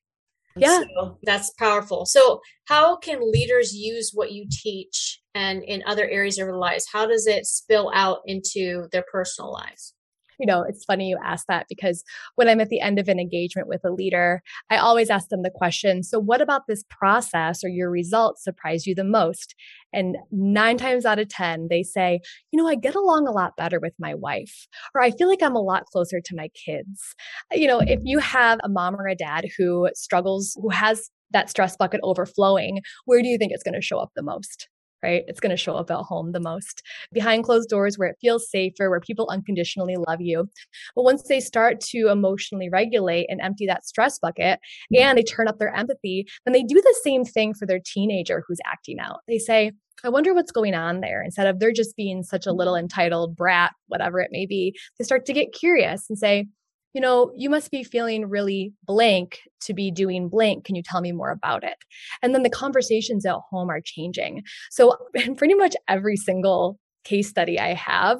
yeah. 0.56 0.84
so 0.96 1.18
that's 1.24 1.52
powerful. 1.52 2.06
So 2.06 2.42
how 2.66 2.98
can 2.98 3.20
leaders 3.32 3.74
use 3.74 4.12
what 4.14 4.32
you 4.32 4.48
teach 4.52 5.22
and 5.34 5.64
in 5.64 5.84
other 5.86 6.08
areas 6.08 6.38
of 6.40 6.48
their 6.48 6.58
lives? 6.58 6.86
How 6.92 7.06
does 7.06 7.28
it 7.28 7.46
spill 7.46 7.92
out 7.94 8.20
into 8.26 8.88
their 8.92 9.06
personal 9.12 9.52
lives 9.52 9.94
you 10.42 10.48
know, 10.48 10.64
it's 10.68 10.84
funny 10.84 11.08
you 11.08 11.18
ask 11.24 11.46
that 11.48 11.68
because 11.70 12.04
when 12.36 12.50
I'm 12.50 12.60
at 12.60 12.70
the 12.70 12.82
end 12.82 13.00
of 13.00 13.08
an 13.08 13.20
engagement 13.20 13.68
with 13.68 13.82
a 13.86 13.92
leader, 13.92 14.42
I 14.70 14.78
always 14.78 15.10
ask 15.12 15.30
them 15.30 15.44
the 15.44 15.52
question 15.54 16.04
So, 16.04 16.20
what 16.20 16.42
about 16.42 16.64
this 16.68 16.84
process 16.90 17.64
or 17.64 17.70
your 17.70 17.92
results 17.92 18.44
surprised 18.44 18.88
you 18.88 18.96
the 18.96 19.04
most? 19.04 19.56
And 19.94 20.18
nine 20.32 20.78
times 20.78 21.06
out 21.06 21.20
of 21.20 21.30
10, 21.30 21.68
they 21.70 21.84
say, 21.84 22.20
you 22.52 22.62
know, 22.62 22.68
I 22.68 22.76
get 22.76 22.96
along 22.96 23.28
a 23.28 23.32
lot 23.32 23.56
better 23.58 23.80
with 23.80 23.94
my 24.00 24.16
wife, 24.16 24.68
or 24.96 25.02
I 25.02 25.12
feel 25.12 25.28
like 25.28 25.44
I'm 25.44 25.56
a 25.56 25.62
lot 25.62 25.86
closer 25.86 26.20
to 26.20 26.36
my 26.36 26.50
kids. 26.50 27.16
You 27.52 27.68
know, 27.68 27.80
if 27.80 28.00
you 28.04 28.20
have 28.20 28.60
a 28.64 28.70
mom 28.70 28.96
or 28.96 29.08
a 29.08 29.16
dad 29.16 29.46
who 29.58 29.90
struggles, 29.94 30.58
who 30.60 30.70
has 30.70 31.10
that 31.32 31.50
stress 31.50 31.78
bucket 31.78 32.02
overflowing, 32.04 32.82
where 33.06 33.22
do 33.22 33.28
you 33.28 33.38
think 33.38 33.52
it's 33.54 33.64
going 33.64 33.76
to 33.76 33.82
show 33.82 34.00
up 34.00 34.12
the 34.16 34.24
most? 34.24 34.68
Right? 35.04 35.24
It's 35.28 35.40
going 35.40 35.52
to 35.52 35.58
show 35.58 35.76
up 35.76 35.92
at 35.92 35.98
home 35.98 36.32
the 36.32 36.40
most. 36.40 36.82
Behind 37.12 37.44
closed 37.44 37.70
doors 37.70 37.98
where 37.98 38.10
it 38.10 38.18
feels 38.22 38.50
safer, 38.50 38.90
where 38.90 39.00
people 39.00 39.30
unconditionally 39.30 39.96
love 39.98 40.22
you. 40.22 40.50
But 40.96 41.04
once 41.04 41.24
they 41.24 41.40
start 41.40 41.80
to 41.92 42.10
emotionally 42.10 42.70
regulate 42.70 43.28
and 43.30 43.42
empty 43.42 43.66
that 43.68 43.86
stress 43.86 44.20
bucket 44.20 44.60
mm. 44.94 45.00
and 45.00 45.18
they 45.18 45.24
turn 45.24 45.48
up 45.48 45.60
their 45.60 45.74
empathy, 45.74 46.26
then 46.46 46.54
they 46.54 46.64
do 46.64 46.76
the 46.76 46.96
same 47.04 47.26
thing 47.26 47.54
for 47.54 47.66
their 47.66 47.80
teenager 47.84 48.44
who's 48.48 48.60
acting 48.66 49.00
out. 49.00 49.20
They 49.28 49.38
say, 49.38 49.72
I 50.04 50.10
wonder 50.10 50.34
what's 50.34 50.52
going 50.52 50.74
on 50.74 51.02
there. 51.02 51.22
Instead 51.22 51.48
of 51.48 51.60
they're 51.60 51.72
just 51.72 51.96
being 51.96 52.24
such 52.24 52.48
a 52.48 52.52
mm. 52.52 52.58
little 52.58 52.76
entitled 52.76 53.36
brat, 53.36 53.74
whatever 53.88 54.20
it 54.20 54.30
may 54.32 54.46
be, 54.46 54.76
they 54.98 55.04
start 55.04 55.26
to 55.26 55.34
get 55.34 55.54
curious 55.54 56.06
and 56.10 56.18
say, 56.18 56.48
you 56.94 57.02
know, 57.02 57.32
you 57.36 57.50
must 57.50 57.72
be 57.72 57.84
feeling 57.84 58.28
really 58.28 58.74
blank 58.86 59.40
to 59.62 59.74
be 59.74 59.92
doing 59.92 60.30
blank. 60.30 60.66
Can 60.66 60.76
you 60.76 60.84
tell 60.84 61.02
me 61.02 61.12
more 61.12 61.32
about 61.32 61.64
it? 61.64 61.78
And 62.22 62.34
then 62.34 62.44
the 62.44 62.50
conversations 62.50 63.26
at 63.26 63.36
home 63.50 63.70
are 63.70 63.82
changing. 63.84 64.44
So, 64.70 64.98
in 65.14 65.36
pretty 65.36 65.56
much 65.56 65.76
every 65.88 66.18
single 66.18 66.78
case 67.04 67.30
study 67.30 67.60
I 67.60 67.74
have, 67.74 68.20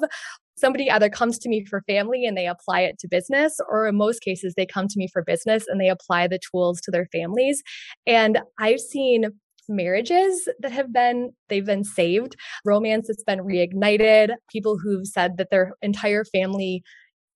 somebody 0.56 0.90
either 0.90 1.08
comes 1.08 1.38
to 1.40 1.48
me 1.48 1.64
for 1.64 1.82
family 1.86 2.24
and 2.24 2.36
they 2.36 2.46
apply 2.46 2.80
it 2.80 2.98
to 3.00 3.08
business, 3.08 3.58
or 3.68 3.86
in 3.86 3.96
most 3.96 4.20
cases, 4.20 4.54
they 4.56 4.66
come 4.66 4.88
to 4.88 4.98
me 4.98 5.08
for 5.12 5.22
business 5.22 5.64
and 5.68 5.80
they 5.80 5.88
apply 5.88 6.28
the 6.28 6.40
tools 6.50 6.80
to 6.82 6.90
their 6.90 7.06
families. 7.12 7.62
And 8.06 8.40
I've 8.58 8.80
seen 8.80 9.26
marriages 9.68 10.48
that 10.58 10.72
have 10.72 10.92
been 10.92 11.30
they've 11.48 11.64
been 11.64 11.84
saved 11.84 12.34
romance 12.64 13.06
that's 13.06 13.22
been 13.22 13.38
reignited 13.38 14.34
people 14.50 14.76
who've 14.76 15.06
said 15.06 15.36
that 15.36 15.50
their 15.50 15.72
entire 15.82 16.24
family 16.24 16.82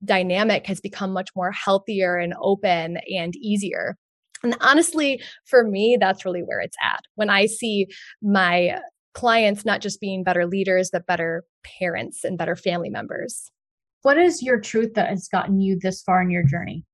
dynamic 0.04 0.66
has 0.66 0.80
become 0.80 1.12
much 1.12 1.30
more 1.34 1.52
healthier 1.52 2.16
and 2.16 2.34
open 2.40 2.98
and 3.14 3.34
easier. 3.36 3.96
And 4.42 4.56
honestly, 4.60 5.22
for 5.46 5.64
me, 5.64 5.96
that's 5.98 6.24
really 6.24 6.42
where 6.42 6.60
it's 6.60 6.76
at. 6.82 7.00
When 7.14 7.30
I 7.30 7.46
see 7.46 7.86
my 8.22 8.78
clients 9.14 9.64
not 9.64 9.80
just 9.80 10.00
being 10.00 10.22
better 10.22 10.46
leaders, 10.46 10.90
but 10.92 11.06
better 11.06 11.44
parents 11.78 12.22
and 12.22 12.36
better 12.36 12.54
family 12.54 12.90
members. 12.90 13.50
What 14.02 14.18
is 14.18 14.42
your 14.42 14.60
truth 14.60 14.92
that 14.94 15.08
has 15.08 15.26
gotten 15.26 15.58
you 15.58 15.78
this 15.80 16.02
far 16.02 16.20
in 16.20 16.30
your 16.30 16.44
journey? 16.44 16.84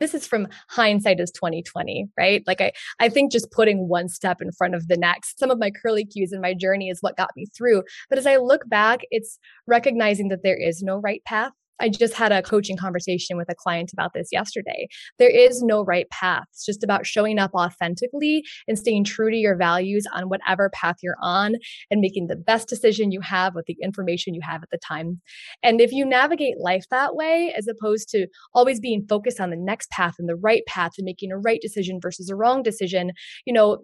this 0.00 0.14
is 0.14 0.26
from 0.26 0.48
hindsight 0.68 1.20
is 1.20 1.30
2020 1.32 2.08
right 2.16 2.42
like 2.46 2.60
i 2.60 2.72
i 3.00 3.08
think 3.08 3.32
just 3.32 3.50
putting 3.50 3.88
one 3.88 4.08
step 4.08 4.40
in 4.40 4.50
front 4.52 4.74
of 4.74 4.88
the 4.88 4.96
next 4.96 5.38
some 5.38 5.50
of 5.50 5.58
my 5.58 5.70
curly 5.70 6.04
cues 6.04 6.32
in 6.32 6.40
my 6.40 6.54
journey 6.54 6.88
is 6.88 6.98
what 7.00 7.16
got 7.16 7.30
me 7.36 7.46
through 7.56 7.82
but 8.08 8.18
as 8.18 8.26
i 8.26 8.36
look 8.36 8.68
back 8.68 9.00
it's 9.10 9.38
recognizing 9.66 10.28
that 10.28 10.42
there 10.42 10.56
is 10.56 10.82
no 10.82 10.98
right 10.98 11.22
path 11.24 11.52
I 11.80 11.88
just 11.88 12.14
had 12.14 12.32
a 12.32 12.42
coaching 12.42 12.76
conversation 12.76 13.36
with 13.36 13.48
a 13.48 13.54
client 13.54 13.92
about 13.92 14.12
this 14.14 14.28
yesterday. 14.32 14.88
There 15.18 15.30
is 15.30 15.62
no 15.62 15.84
right 15.84 16.08
path. 16.10 16.44
It's 16.52 16.66
just 16.66 16.84
about 16.84 17.06
showing 17.06 17.38
up 17.38 17.52
authentically 17.54 18.44
and 18.66 18.78
staying 18.78 19.04
true 19.04 19.30
to 19.30 19.36
your 19.36 19.56
values 19.56 20.06
on 20.12 20.28
whatever 20.28 20.70
path 20.70 20.96
you're 21.02 21.16
on 21.22 21.54
and 21.90 22.00
making 22.00 22.26
the 22.26 22.36
best 22.36 22.68
decision 22.68 23.12
you 23.12 23.20
have 23.20 23.54
with 23.54 23.66
the 23.66 23.76
information 23.82 24.34
you 24.34 24.40
have 24.42 24.62
at 24.62 24.70
the 24.70 24.78
time. 24.78 25.20
And 25.62 25.80
if 25.80 25.92
you 25.92 26.04
navigate 26.04 26.58
life 26.58 26.84
that 26.90 27.14
way, 27.14 27.52
as 27.56 27.68
opposed 27.68 28.08
to 28.10 28.26
always 28.54 28.80
being 28.80 29.06
focused 29.08 29.40
on 29.40 29.50
the 29.50 29.56
next 29.56 29.90
path 29.90 30.14
and 30.18 30.28
the 30.28 30.36
right 30.36 30.62
path 30.66 30.92
and 30.98 31.04
making 31.04 31.32
a 31.32 31.38
right 31.38 31.60
decision 31.60 31.98
versus 32.00 32.28
a 32.28 32.36
wrong 32.36 32.62
decision, 32.62 33.12
you 33.44 33.52
know, 33.52 33.78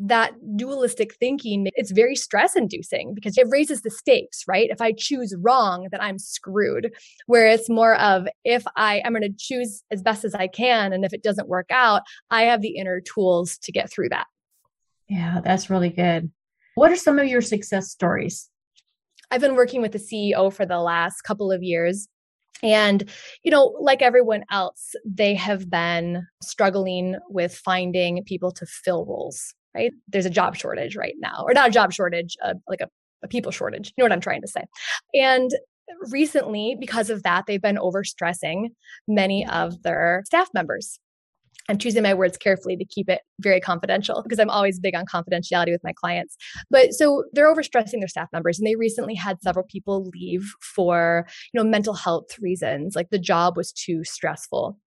that 0.00 0.32
dualistic 0.56 1.14
thinking 1.16 1.68
it's 1.74 1.90
very 1.90 2.16
stress 2.16 2.56
inducing 2.56 3.12
because 3.14 3.36
it 3.36 3.46
raises 3.50 3.82
the 3.82 3.90
stakes 3.90 4.44
right? 4.48 4.70
If 4.70 4.80
i 4.80 4.92
choose 4.92 5.34
wrong 5.38 5.88
then 5.90 6.00
i'm 6.00 6.18
screwed. 6.18 6.92
Where 7.26 7.46
it's 7.46 7.68
more 7.68 7.96
of 7.96 8.26
if 8.44 8.64
i 8.76 9.02
i'm 9.04 9.12
going 9.12 9.22
to 9.22 9.34
choose 9.38 9.82
as 9.90 10.02
best 10.02 10.24
as 10.24 10.34
i 10.34 10.46
can 10.46 10.92
and 10.92 11.04
if 11.04 11.12
it 11.12 11.22
doesn't 11.22 11.48
work 11.48 11.66
out 11.70 12.02
i 12.30 12.42
have 12.42 12.62
the 12.62 12.76
inner 12.76 13.00
tools 13.00 13.58
to 13.58 13.72
get 13.72 13.92
through 13.92 14.08
that. 14.08 14.26
Yeah 15.08 15.40
that's 15.44 15.70
really 15.70 15.90
good. 15.90 16.30
What 16.76 16.90
are 16.90 16.96
some 16.96 17.18
of 17.18 17.26
your 17.26 17.42
success 17.42 17.90
stories? 17.90 18.48
I've 19.30 19.40
been 19.40 19.54
working 19.54 19.82
with 19.82 19.92
the 19.92 19.98
ceo 19.98 20.52
for 20.52 20.64
the 20.64 20.80
last 20.80 21.22
couple 21.22 21.52
of 21.52 21.62
years 21.62 22.08
and, 22.62 23.08
you 23.42 23.50
know, 23.50 23.74
like 23.80 24.02
everyone 24.02 24.44
else, 24.50 24.94
they 25.04 25.34
have 25.34 25.70
been 25.70 26.26
struggling 26.42 27.16
with 27.30 27.54
finding 27.54 28.22
people 28.24 28.50
to 28.52 28.66
fill 28.66 29.06
roles 29.06 29.54
right? 29.74 29.92
There's 30.08 30.26
a 30.26 30.30
job 30.30 30.56
shortage 30.56 30.96
right 30.96 31.14
now, 31.18 31.44
or 31.46 31.52
not 31.52 31.68
a 31.68 31.72
job 31.72 31.92
shortage, 31.92 32.36
uh, 32.44 32.54
like 32.68 32.80
a, 32.80 32.88
a 33.22 33.28
people 33.28 33.52
shortage. 33.52 33.88
You 33.88 34.02
know 34.02 34.04
what 34.04 34.12
I'm 34.12 34.20
trying 34.20 34.42
to 34.42 34.48
say? 34.48 34.64
And 35.14 35.50
recently, 36.10 36.76
because 36.78 37.10
of 37.10 37.22
that, 37.22 37.44
they've 37.46 37.62
been 37.62 37.76
overstressing 37.76 38.68
many 39.08 39.46
of 39.46 39.82
their 39.82 40.22
staff 40.26 40.48
members. 40.54 40.98
I'm 41.68 41.78
choosing 41.78 42.02
my 42.02 42.14
words 42.14 42.36
carefully 42.36 42.76
to 42.76 42.84
keep 42.84 43.08
it 43.08 43.20
very 43.38 43.60
confidential 43.60 44.22
because 44.22 44.40
I'm 44.40 44.50
always 44.50 44.80
big 44.80 44.96
on 44.96 45.04
confidentiality 45.06 45.70
with 45.70 45.84
my 45.84 45.92
clients. 45.92 46.36
But 46.68 46.92
so 46.94 47.24
they're 47.32 47.52
overstressing 47.52 48.00
their 48.00 48.08
staff 48.08 48.28
members 48.32 48.58
and 48.58 48.66
they 48.66 48.74
recently 48.74 49.14
had 49.14 49.40
several 49.40 49.64
people 49.70 50.10
leave 50.12 50.52
for, 50.74 51.26
you 51.52 51.62
know, 51.62 51.68
mental 51.68 51.94
health 51.94 52.38
reasons, 52.40 52.96
like 52.96 53.10
the 53.10 53.20
job 53.20 53.56
was 53.56 53.72
too 53.72 54.02
stressful. 54.04 54.78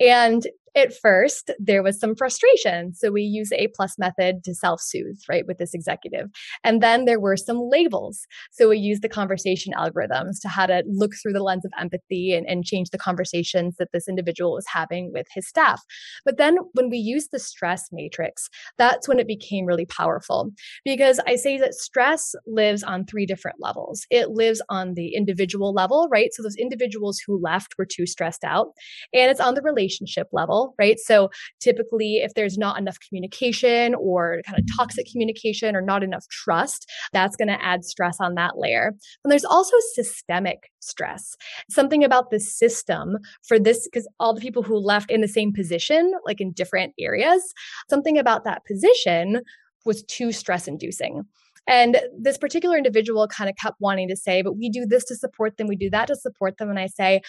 And 0.00 0.44
at 0.76 0.94
first 0.94 1.50
there 1.58 1.82
was 1.82 1.98
some 1.98 2.14
frustration 2.14 2.94
so 2.94 3.10
we 3.10 3.22
use 3.22 3.50
a 3.52 3.68
plus 3.74 3.98
method 3.98 4.42
to 4.44 4.54
self-soothe 4.54 5.20
right 5.28 5.46
with 5.46 5.58
this 5.58 5.74
executive. 5.74 6.30
And 6.62 6.82
then 6.82 7.04
there 7.04 7.20
were 7.20 7.36
some 7.36 7.68
labels. 7.70 8.26
So 8.52 8.68
we 8.68 8.78
use 8.78 9.00
the 9.00 9.08
conversation 9.08 9.72
algorithms 9.76 10.40
to 10.42 10.48
how 10.48 10.66
to 10.66 10.82
look 10.86 11.12
through 11.14 11.32
the 11.32 11.42
lens 11.42 11.64
of 11.64 11.72
empathy 11.78 12.34
and, 12.34 12.46
and 12.46 12.64
change 12.64 12.90
the 12.90 12.98
conversations 12.98 13.76
that 13.78 13.88
this 13.92 14.08
individual 14.08 14.52
was 14.52 14.66
having 14.68 15.12
with 15.12 15.26
his 15.34 15.46
staff. 15.46 15.82
But 16.24 16.38
then 16.38 16.56
when 16.72 16.90
we 16.90 16.98
use 16.98 17.28
the 17.28 17.38
stress 17.38 17.88
matrix 17.92 18.48
that's 18.78 19.08
when 19.08 19.18
it 19.18 19.26
became 19.26 19.66
really 19.66 19.86
powerful. 19.86 20.50
Because 20.84 21.20
i 21.26 21.36
say 21.36 21.58
that 21.58 21.74
stress 21.74 22.34
lives 22.46 22.82
on 22.82 23.04
three 23.04 23.26
different 23.26 23.56
levels. 23.60 24.06
It 24.10 24.30
lives 24.30 24.62
on 24.68 24.94
the 24.94 25.14
individual 25.14 25.72
level 25.72 26.08
right? 26.10 26.32
So 26.32 26.42
those 26.42 26.56
individuals 26.56 27.20
who 27.24 27.40
left 27.40 27.74
were 27.78 27.86
too 27.86 28.06
stressed 28.06 28.44
out 28.44 28.68
and 29.12 29.30
it's 29.30 29.40
on 29.40 29.54
the 29.54 29.62
relationship 29.62 30.28
level 30.32 30.63
right? 30.78 30.98
So 30.98 31.30
typically, 31.60 32.16
if 32.18 32.34
there's 32.34 32.56
not 32.56 32.78
enough 32.78 32.98
communication 33.06 33.94
or 33.94 34.42
kind 34.46 34.58
of 34.58 34.64
mm-hmm. 34.64 34.76
toxic 34.76 35.06
communication 35.10 35.74
or 35.76 35.80
not 35.80 36.02
enough 36.02 36.26
trust, 36.28 36.90
that's 37.12 37.36
going 37.36 37.48
to 37.48 37.62
add 37.62 37.84
stress 37.84 38.18
on 38.20 38.34
that 38.34 38.56
layer. 38.56 38.94
And 39.24 39.30
there's 39.30 39.44
also 39.44 39.76
systemic 39.94 40.70
stress. 40.80 41.36
Something 41.70 42.04
about 42.04 42.30
the 42.30 42.40
system 42.40 43.18
for 43.46 43.58
this, 43.58 43.86
because 43.86 44.08
all 44.20 44.34
the 44.34 44.40
people 44.40 44.62
who 44.62 44.76
left 44.76 45.10
in 45.10 45.20
the 45.20 45.28
same 45.28 45.52
position, 45.52 46.12
like 46.24 46.40
in 46.40 46.52
different 46.52 46.94
areas, 46.98 47.52
something 47.88 48.18
about 48.18 48.44
that 48.44 48.64
position 48.64 49.42
was 49.84 50.02
too 50.04 50.32
stress 50.32 50.66
inducing. 50.66 51.24
And 51.66 51.98
this 52.18 52.36
particular 52.36 52.76
individual 52.76 53.26
kind 53.28 53.48
of 53.48 53.56
kept 53.56 53.80
wanting 53.80 54.08
to 54.08 54.16
say, 54.16 54.42
but 54.42 54.56
we 54.56 54.68
do 54.68 54.84
this 54.84 55.04
to 55.06 55.16
support 55.16 55.56
them, 55.56 55.66
we 55.66 55.76
do 55.76 55.90
that 55.90 56.08
to 56.08 56.16
support 56.16 56.58
them. 56.58 56.68
And 56.68 56.78
I 56.78 56.86
say, 56.86 57.22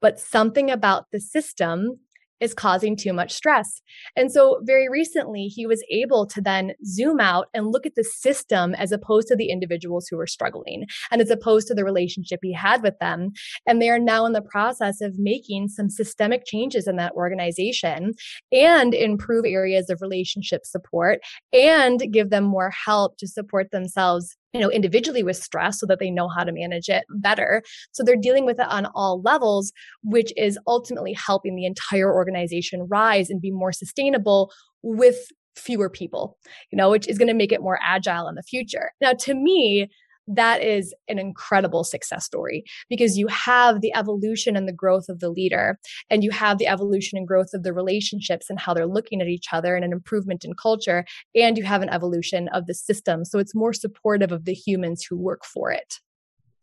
but 0.00 0.18
something 0.18 0.70
about 0.70 1.06
the 1.12 1.20
system 1.20 1.98
is 2.42 2.52
causing 2.52 2.96
too 2.96 3.12
much 3.12 3.32
stress. 3.32 3.80
And 4.16 4.30
so, 4.30 4.60
very 4.64 4.88
recently, 4.88 5.44
he 5.44 5.66
was 5.66 5.82
able 5.90 6.26
to 6.26 6.40
then 6.40 6.72
zoom 6.84 7.20
out 7.20 7.46
and 7.54 7.68
look 7.68 7.86
at 7.86 7.94
the 7.94 8.04
system 8.04 8.74
as 8.74 8.92
opposed 8.92 9.28
to 9.28 9.36
the 9.36 9.50
individuals 9.50 10.08
who 10.08 10.16
were 10.16 10.26
struggling 10.26 10.86
and 11.10 11.22
as 11.22 11.30
opposed 11.30 11.68
to 11.68 11.74
the 11.74 11.84
relationship 11.84 12.40
he 12.42 12.52
had 12.52 12.82
with 12.82 12.98
them. 13.00 13.30
And 13.66 13.80
they 13.80 13.88
are 13.88 13.98
now 13.98 14.26
in 14.26 14.32
the 14.32 14.42
process 14.42 15.00
of 15.00 15.18
making 15.18 15.68
some 15.68 15.88
systemic 15.88 16.42
changes 16.44 16.88
in 16.88 16.96
that 16.96 17.12
organization 17.12 18.12
and 18.50 18.92
improve 18.92 19.44
areas 19.46 19.88
of 19.88 20.02
relationship 20.02 20.66
support 20.66 21.20
and 21.52 22.12
give 22.12 22.30
them 22.30 22.44
more 22.44 22.70
help 22.70 23.16
to 23.18 23.28
support 23.28 23.70
themselves 23.70 24.36
you 24.52 24.60
know 24.60 24.70
individually 24.70 25.22
with 25.22 25.36
stress 25.36 25.80
so 25.80 25.86
that 25.86 25.98
they 25.98 26.10
know 26.10 26.28
how 26.28 26.44
to 26.44 26.52
manage 26.52 26.88
it 26.88 27.04
better. 27.10 27.62
So 27.92 28.02
they're 28.02 28.16
dealing 28.16 28.46
with 28.46 28.58
it 28.58 28.66
on 28.68 28.86
all 28.94 29.20
levels 29.22 29.72
which 30.02 30.32
is 30.36 30.58
ultimately 30.66 31.12
helping 31.12 31.56
the 31.56 31.66
entire 31.66 32.12
organization 32.12 32.86
rise 32.88 33.30
and 33.30 33.40
be 33.40 33.50
more 33.50 33.72
sustainable 33.72 34.50
with 34.82 35.16
fewer 35.54 35.90
people 35.90 36.38
you 36.70 36.78
know 36.78 36.90
which 36.90 37.06
is 37.08 37.18
going 37.18 37.28
to 37.28 37.34
make 37.34 37.52
it 37.52 37.60
more 37.60 37.78
agile 37.82 38.28
in 38.28 38.34
the 38.34 38.42
future. 38.42 38.90
Now 39.00 39.12
to 39.12 39.34
me 39.34 39.90
that 40.28 40.62
is 40.62 40.94
an 41.08 41.18
incredible 41.18 41.84
success 41.84 42.24
story 42.24 42.64
because 42.88 43.18
you 43.18 43.26
have 43.28 43.80
the 43.80 43.94
evolution 43.94 44.56
and 44.56 44.68
the 44.68 44.72
growth 44.72 45.08
of 45.08 45.20
the 45.20 45.30
leader 45.30 45.78
and 46.10 46.22
you 46.22 46.30
have 46.30 46.58
the 46.58 46.66
evolution 46.66 47.18
and 47.18 47.26
growth 47.26 47.50
of 47.54 47.62
the 47.62 47.72
relationships 47.72 48.48
and 48.48 48.60
how 48.60 48.72
they're 48.72 48.86
looking 48.86 49.20
at 49.20 49.28
each 49.28 49.46
other 49.52 49.74
and 49.74 49.84
an 49.84 49.92
improvement 49.92 50.44
in 50.44 50.54
culture 50.54 51.04
and 51.34 51.58
you 51.58 51.64
have 51.64 51.82
an 51.82 51.88
evolution 51.88 52.48
of 52.48 52.66
the 52.66 52.74
system 52.74 53.24
so 53.24 53.38
it's 53.38 53.54
more 53.54 53.72
supportive 53.72 54.32
of 54.32 54.44
the 54.44 54.54
humans 54.54 55.04
who 55.08 55.16
work 55.16 55.44
for 55.44 55.70
it 55.70 55.94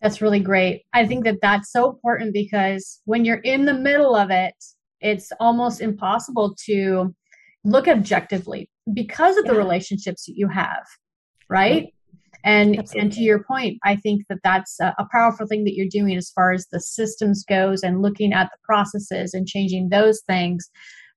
That's 0.01 0.21
really 0.21 0.39
great. 0.39 0.83
I 0.93 1.05
think 1.05 1.25
that 1.25 1.39
that's 1.41 1.71
so 1.71 1.89
important 1.89 2.33
because 2.33 3.01
when 3.05 3.25
you're 3.25 3.37
in 3.37 3.65
the 3.65 3.73
middle 3.73 4.15
of 4.15 4.31
it, 4.31 4.53
it's 5.01 5.31
almost 5.39 5.81
impossible 5.81 6.55
to 6.65 7.13
look 7.65 7.87
objectively 7.87 8.69
because 8.93 9.37
of 9.37 9.45
yeah. 9.45 9.51
the 9.51 9.57
relationships 9.57 10.25
that 10.25 10.33
you 10.35 10.47
have, 10.47 10.85
right? 11.49 11.93
And 12.43 12.79
Absolutely. 12.79 13.01
and 13.01 13.11
to 13.13 13.21
your 13.21 13.43
point, 13.43 13.77
I 13.83 13.95
think 13.95 14.23
that 14.29 14.39
that's 14.43 14.79
a, 14.79 14.95
a 14.97 15.07
powerful 15.11 15.45
thing 15.45 15.65
that 15.65 15.75
you're 15.75 15.87
doing 15.89 16.15
as 16.15 16.29
far 16.29 16.51
as 16.51 16.67
the 16.71 16.79
systems 16.79 17.43
goes 17.43 17.83
and 17.83 18.01
looking 18.01 18.33
at 18.33 18.49
the 18.51 18.57
processes 18.63 19.33
and 19.33 19.47
changing 19.47 19.89
those 19.89 20.21
things 20.27 20.69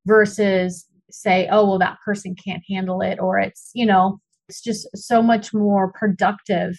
versus 0.07 0.87
say, 1.11 1.49
oh 1.51 1.67
well, 1.67 1.79
that 1.79 1.99
person 2.05 2.35
can't 2.35 2.63
handle 2.69 3.01
it, 3.03 3.21
or 3.21 3.39
it's 3.39 3.71
you 3.75 3.87
know, 3.87 4.19
it's 4.49 4.61
just 4.61 4.89
so 4.95 5.23
much 5.23 5.55
more 5.55 5.93
productive 5.93 6.77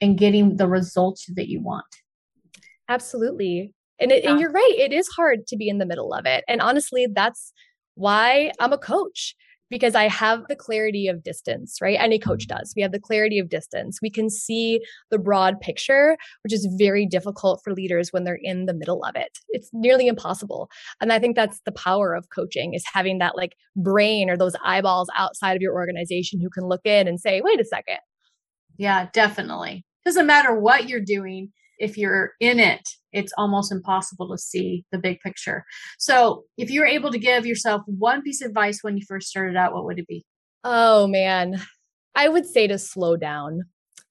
in 0.00 0.16
getting 0.16 0.56
the 0.56 0.68
results 0.68 1.26
that 1.36 1.48
you 1.48 1.62
want. 1.62 1.84
Absolutely. 2.88 3.72
And, 4.00 4.10
it, 4.10 4.24
yeah. 4.24 4.30
and 4.30 4.40
you're 4.40 4.50
right, 4.50 4.74
it 4.76 4.92
is 4.92 5.06
hard 5.08 5.46
to 5.46 5.56
be 5.56 5.68
in 5.68 5.78
the 5.78 5.86
middle 5.86 6.12
of 6.12 6.26
it. 6.26 6.44
And 6.48 6.60
honestly, 6.60 7.06
that's 7.12 7.52
why 7.94 8.50
I'm 8.58 8.72
a 8.72 8.78
coach 8.78 9.36
because 9.70 9.94
I 9.94 10.08
have 10.08 10.46
the 10.48 10.56
clarity 10.56 11.08
of 11.08 11.22
distance, 11.22 11.78
right? 11.80 11.96
Any 11.98 12.18
coach 12.18 12.46
mm-hmm. 12.46 12.58
does. 12.58 12.72
We 12.76 12.82
have 12.82 12.92
the 12.92 13.00
clarity 13.00 13.38
of 13.38 13.48
distance. 13.48 13.98
We 14.02 14.10
can 14.10 14.30
see 14.30 14.80
the 15.10 15.18
broad 15.18 15.60
picture, 15.60 16.16
which 16.42 16.52
is 16.52 16.68
very 16.78 17.06
difficult 17.06 17.60
for 17.64 17.72
leaders 17.72 18.12
when 18.12 18.24
they're 18.24 18.38
in 18.40 18.66
the 18.66 18.74
middle 18.74 19.04
of 19.04 19.16
it. 19.16 19.38
It's 19.48 19.70
nearly 19.72 20.06
impossible. 20.06 20.70
And 21.00 21.12
I 21.12 21.18
think 21.18 21.36
that's 21.36 21.60
the 21.64 21.72
power 21.72 22.14
of 22.14 22.28
coaching 22.34 22.74
is 22.74 22.84
having 22.92 23.18
that 23.18 23.36
like 23.36 23.56
brain 23.76 24.30
or 24.30 24.36
those 24.36 24.56
eyeballs 24.64 25.08
outside 25.16 25.56
of 25.56 25.62
your 25.62 25.74
organization 25.74 26.40
who 26.40 26.50
can 26.50 26.68
look 26.68 26.82
in 26.84 27.08
and 27.08 27.20
say, 27.20 27.40
wait 27.40 27.60
a 27.60 27.64
second. 27.64 27.98
Yeah, 28.76 29.08
definitely. 29.12 29.84
Doesn't 30.04 30.26
matter 30.26 30.58
what 30.58 30.88
you're 30.88 31.00
doing. 31.00 31.50
If 31.78 31.96
you're 31.96 32.32
in 32.40 32.60
it, 32.60 32.88
it's 33.12 33.32
almost 33.36 33.72
impossible 33.72 34.28
to 34.30 34.38
see 34.38 34.84
the 34.92 34.98
big 34.98 35.20
picture. 35.20 35.64
So, 35.98 36.44
if 36.56 36.70
you're 36.70 36.86
able 36.86 37.10
to 37.10 37.18
give 37.18 37.46
yourself 37.46 37.82
one 37.86 38.22
piece 38.22 38.42
of 38.42 38.48
advice 38.48 38.80
when 38.82 38.96
you 38.96 39.04
first 39.06 39.28
started 39.28 39.56
out, 39.56 39.74
what 39.74 39.84
would 39.84 39.98
it 39.98 40.06
be? 40.06 40.24
Oh, 40.62 41.06
man. 41.06 41.60
I 42.14 42.28
would 42.28 42.46
say 42.46 42.66
to 42.66 42.78
slow 42.78 43.16
down 43.16 43.62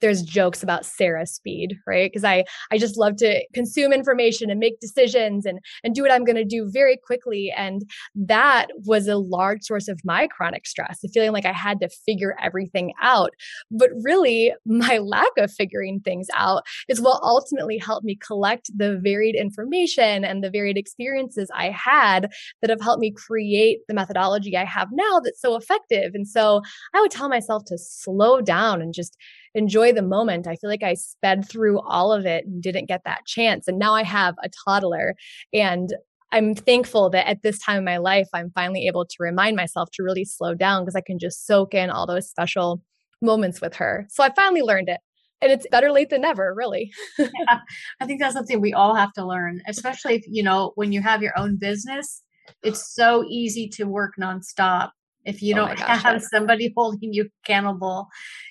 there's 0.04 0.22
jokes 0.22 0.62
about 0.62 0.86
Sarah 0.86 1.26
speed, 1.26 1.78
right? 1.88 2.12
Because 2.12 2.26
I 2.26 2.44
I 2.72 2.78
just 2.78 2.98
love 2.98 3.16
to 3.18 3.42
consume 3.54 3.94
information 3.94 4.52
and 4.52 4.60
make 4.60 4.82
decisions 4.82 5.46
and 5.46 5.60
and 5.84 5.96
do 5.96 6.02
what 6.02 6.12
I'm 6.12 6.26
going 6.26 6.36
to 6.36 6.44
do 6.44 6.70
very 6.70 6.98
quickly. 6.98 7.54
And 7.56 7.90
that 8.14 8.68
was 8.86 9.08
a 9.08 9.16
large 9.16 9.64
source 9.64 9.88
of 9.88 10.02
my 10.04 10.28
chronic 10.28 10.68
stress, 10.68 11.00
the 11.02 11.08
feeling 11.08 11.32
like 11.32 11.46
I 11.46 11.54
had 11.54 11.80
to 11.80 11.90
figure 11.90 12.36
everything 12.42 12.94
out. 13.02 13.32
But 13.72 13.92
really, 14.02 14.54
my 14.66 14.98
lack 14.98 15.32
of 15.38 15.52
figuring 15.52 16.02
things 16.02 16.28
out 16.36 16.64
is 16.90 17.00
what 17.00 17.22
ultimately 17.24 17.78
helped 17.78 18.06
me 18.06 18.18
collect 18.18 18.70
the 18.76 19.00
varied 19.02 19.36
information 19.36 20.26
and 20.26 20.44
the 20.44 20.52
varied 20.52 20.78
experiences 20.78 21.50
I 21.56 21.70
had 21.70 22.30
that 22.62 22.70
have 22.70 22.82
helped 22.82 23.00
me 23.00 23.12
create 23.12 23.80
the 23.88 23.94
methodology 23.94 24.58
I 24.58 24.66
have 24.66 24.90
now 24.92 25.22
that's 25.24 25.42
so 25.42 25.56
effective. 25.56 26.14
And 26.14 26.28
so 26.28 26.62
I 26.94 27.00
would 27.00 27.12
tell 27.12 27.30
myself 27.30 27.64
to 27.68 27.78
slow 27.78 28.42
down 28.42 28.82
and 28.82 28.94
just 28.94 29.18
enjoy 29.56 29.94
the 29.94 30.02
moment. 30.02 30.48
I 30.48 30.56
feel 30.56 30.70
like 30.70 30.84
I 30.84 30.96
sped 30.96 31.48
through 31.48 31.80
all 31.82 32.12
of 32.12 32.26
it 32.26 32.46
and 32.46 32.62
didn't 32.62 32.88
get 32.88 33.02
that 33.06 33.26
chance. 33.26 33.68
And 33.68 33.80
now 33.80 33.94
I 33.94 34.04
have 34.04 34.36
a 34.44 34.50
toddler 34.66 35.16
and 35.54 35.94
I'm 36.32 36.56
thankful 36.56 37.12
that 37.12 37.30
at 37.30 37.44
this 37.44 37.60
time 37.60 37.78
in 37.78 37.86
my 37.86 37.98
life, 37.98 38.28
I'm 38.34 38.52
finally 38.56 38.88
able 38.88 39.06
to 39.06 39.16
remind 39.20 39.56
myself 39.56 39.90
to 39.94 40.04
really 40.04 40.26
slow 40.26 40.56
down 40.56 40.82
because 40.84 40.96
I 40.96 41.02
can 41.02 41.20
just 41.20 41.46
soak 41.46 41.76
in 41.76 41.92
all 41.92 42.08
those 42.08 42.28
special 42.28 42.82
moments 43.22 43.62
with 43.62 43.76
her. 43.76 44.08
So 44.10 44.24
I 44.24 44.32
finally 44.36 44.64
learned 44.64 44.90
it. 44.90 45.00
And 45.42 45.52
it's 45.52 45.68
better 45.70 45.92
late 45.92 46.10
than 46.10 46.22
never, 46.22 46.54
really. 46.56 46.92
yeah, 47.20 47.60
I 48.00 48.06
think 48.06 48.20
that's 48.20 48.34
something 48.34 48.62
we 48.62 48.74
all 48.74 48.96
have 48.96 49.12
to 49.14 49.26
learn, 49.26 49.62
especially 49.68 50.16
if, 50.16 50.24
you 50.28 50.42
know, 50.42 50.72
when 50.76 50.92
you 50.92 51.02
have 51.02 51.22
your 51.22 51.38
own 51.38 51.58
business, 51.60 52.24
it's 52.64 52.96
so 52.96 53.26
easy 53.30 53.68
to 53.74 53.84
work 53.84 54.14
nonstop 54.20 54.92
if 55.26 55.42
you 55.42 55.54
oh 55.56 55.68
don't 55.68 55.78
gosh, 55.78 56.04
have 56.04 56.24
somebody 56.24 56.74
holding 56.76 57.14
you 57.14 57.30
accountable 57.44 58.08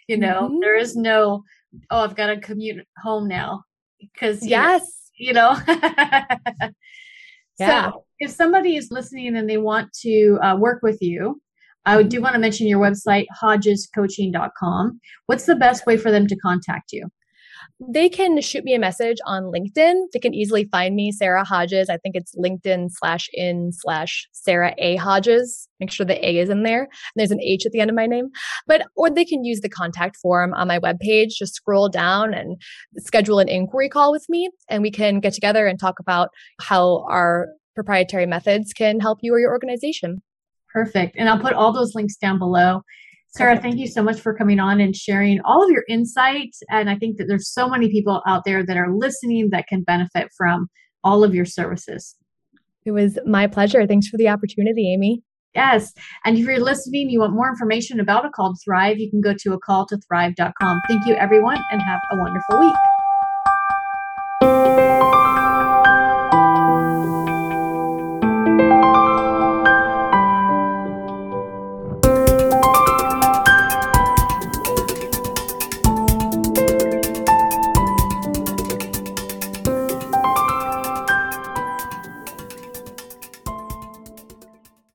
you 0.09 0.17
know 0.17 0.49
mm-hmm. 0.49 0.61
there 0.61 0.77
is 0.77 0.97
no 0.97 1.43
oh 1.91 2.01
i've 2.05 2.17
got 2.17 2.27
to 2.27 2.41
commute 2.41 2.85
home 2.99 3.29
now 3.29 3.63
because 4.01 4.45
yes. 4.45 5.11
you 5.17 5.33
know. 5.33 5.57
Yeah. 7.59 7.91
so 7.91 8.05
if 8.19 8.31
somebody 8.31 8.77
is 8.77 8.91
listening 8.91 9.37
and 9.37 9.49
they 9.49 9.59
want 9.59 9.93
to 10.01 10.39
uh, 10.43 10.57
work 10.57 10.83
with 10.83 11.03
you 11.03 11.39
i 11.85 12.03
do 12.03 12.17
mm-hmm. 12.17 12.23
want 12.23 12.33
to 12.33 12.41
mention 12.41 12.67
your 12.67 12.81
website 12.81 13.27
hodgescoaching.com 13.41 14.99
what's 15.27 15.45
the 15.45 15.55
best 15.55 15.85
way 15.87 15.99
for 15.99 16.11
them 16.11 16.27
to 16.29 16.37
contact 16.37 16.93
you 16.93 17.09
they 17.81 18.09
can 18.09 18.41
shoot 18.41 18.65
me 18.65 18.75
a 18.75 18.79
message 18.79 19.19
on 19.27 19.45
LinkedIn. 19.45 20.07
They 20.13 20.19
can 20.19 20.35
easily 20.35 20.65
find 20.65 20.95
me, 20.95 21.13
Sarah 21.13 21.45
Hodges. 21.45 21.89
I 21.89 21.97
think 21.99 22.17
it's 22.17 22.35
LinkedIn 22.37 22.91
slash 22.91 23.29
in 23.33 23.73
slash 23.73 24.27
Sarah 24.33 24.75
A. 24.79 24.97
Hodges. 24.97 25.69
Make 25.81 25.91
sure 25.91 26.07
the 26.07 26.27
A 26.27 26.39
is 26.39 26.49
in 26.49 26.63
there. 26.63 26.83
And 26.83 26.89
there's 27.17 27.31
an 27.31 27.41
H 27.41 27.67
at 27.67 27.73
the 27.73 27.81
end 27.81 27.91
of 27.91 27.97
my 27.97 28.07
name. 28.07 28.29
But, 28.67 28.87
or 28.97 29.11
they 29.11 29.25
can 29.25 29.45
use 29.45 29.61
the 29.61 29.69
contact 29.69 30.17
form 30.17 30.55
on 30.55 30.69
my 30.69 30.79
webpage. 30.79 31.31
Just 31.39 31.55
scroll 31.55 31.89
down 31.89 32.35
and 32.35 32.61
schedule 32.99 33.39
an 33.39 33.49
inquiry 33.49 33.89
call 33.89 34.13
with 34.13 34.27
me. 34.29 34.51
And 34.69 34.83
we 34.83 34.91
can 34.91 35.21
get 35.21 35.33
together 35.33 35.67
and 35.67 35.79
talk 35.79 35.99
about 35.99 36.31
how 36.61 37.05
our 37.09 37.49
proprietary 37.75 38.27
methods 38.27 38.73
can 38.73 39.01
help 39.01 39.19
you 39.23 39.35
or 39.35 39.41
your 39.41 39.51
organization. 39.51 40.23
Perfect. 40.73 41.17
And 41.19 41.29
I'll 41.29 41.39
put 41.39 41.53
all 41.53 41.73
those 41.73 41.95
links 41.95 42.17
down 42.17 42.39
below. 42.39 42.83
Sarah, 43.35 43.59
thank 43.59 43.79
you 43.79 43.87
so 43.87 44.03
much 44.03 44.21
for 44.21 44.35
coming 44.35 44.61
on 44.61 44.79
and 44.79 44.95
sharing 44.95 45.41
all 45.45 45.65
of 45.65 45.71
your 45.71 45.85
insights. 45.89 46.63
And 46.69 46.91
I 46.91 46.97
think 46.97 47.17
that 47.17 47.29
there's 47.29 47.49
so 47.49 47.67
many 47.67 47.91
people 47.91 48.23
out 48.27 48.45
there 48.45 48.65
that 48.65 48.77
are 48.77 48.95
listening 48.95 49.49
that 49.51 49.67
can 49.69 49.83
benefit 49.83 50.29
from 50.37 50.69
all 51.03 51.25
of 51.25 51.35
your 51.35 51.47
services. 51.47 52.15
It 52.85 52.91
was 52.91 53.19
my 53.25 53.47
pleasure. 53.47 53.87
Thanks 53.87 54.09
for 54.09 54.19
the 54.19 54.29
opportunity, 54.29 54.93
Amy. 54.93 55.23
Yes. 55.55 55.93
And 56.25 56.39
if 56.39 56.45
you're 56.45 56.61
listening, 56.61 57.09
you 57.09 57.21
want 57.21 57.33
more 57.33 57.49
information 57.49 58.01
about 58.01 58.27
A 58.27 58.31
Call 58.31 58.53
to 58.53 58.59
Thrive, 58.63 58.99
you 58.99 59.11
can 59.11 59.21
go 59.21 59.35
to 59.35 59.53
a 59.53 59.59
call 59.59 59.87
to 59.87 59.99
thrive.com. 59.99 60.81
Thank 60.89 61.07
you, 61.07 61.15
everyone, 61.15 61.63
and 61.71 61.81
have 61.81 62.01
a 62.11 62.19
wonderful 62.19 62.59
week. 62.59 62.75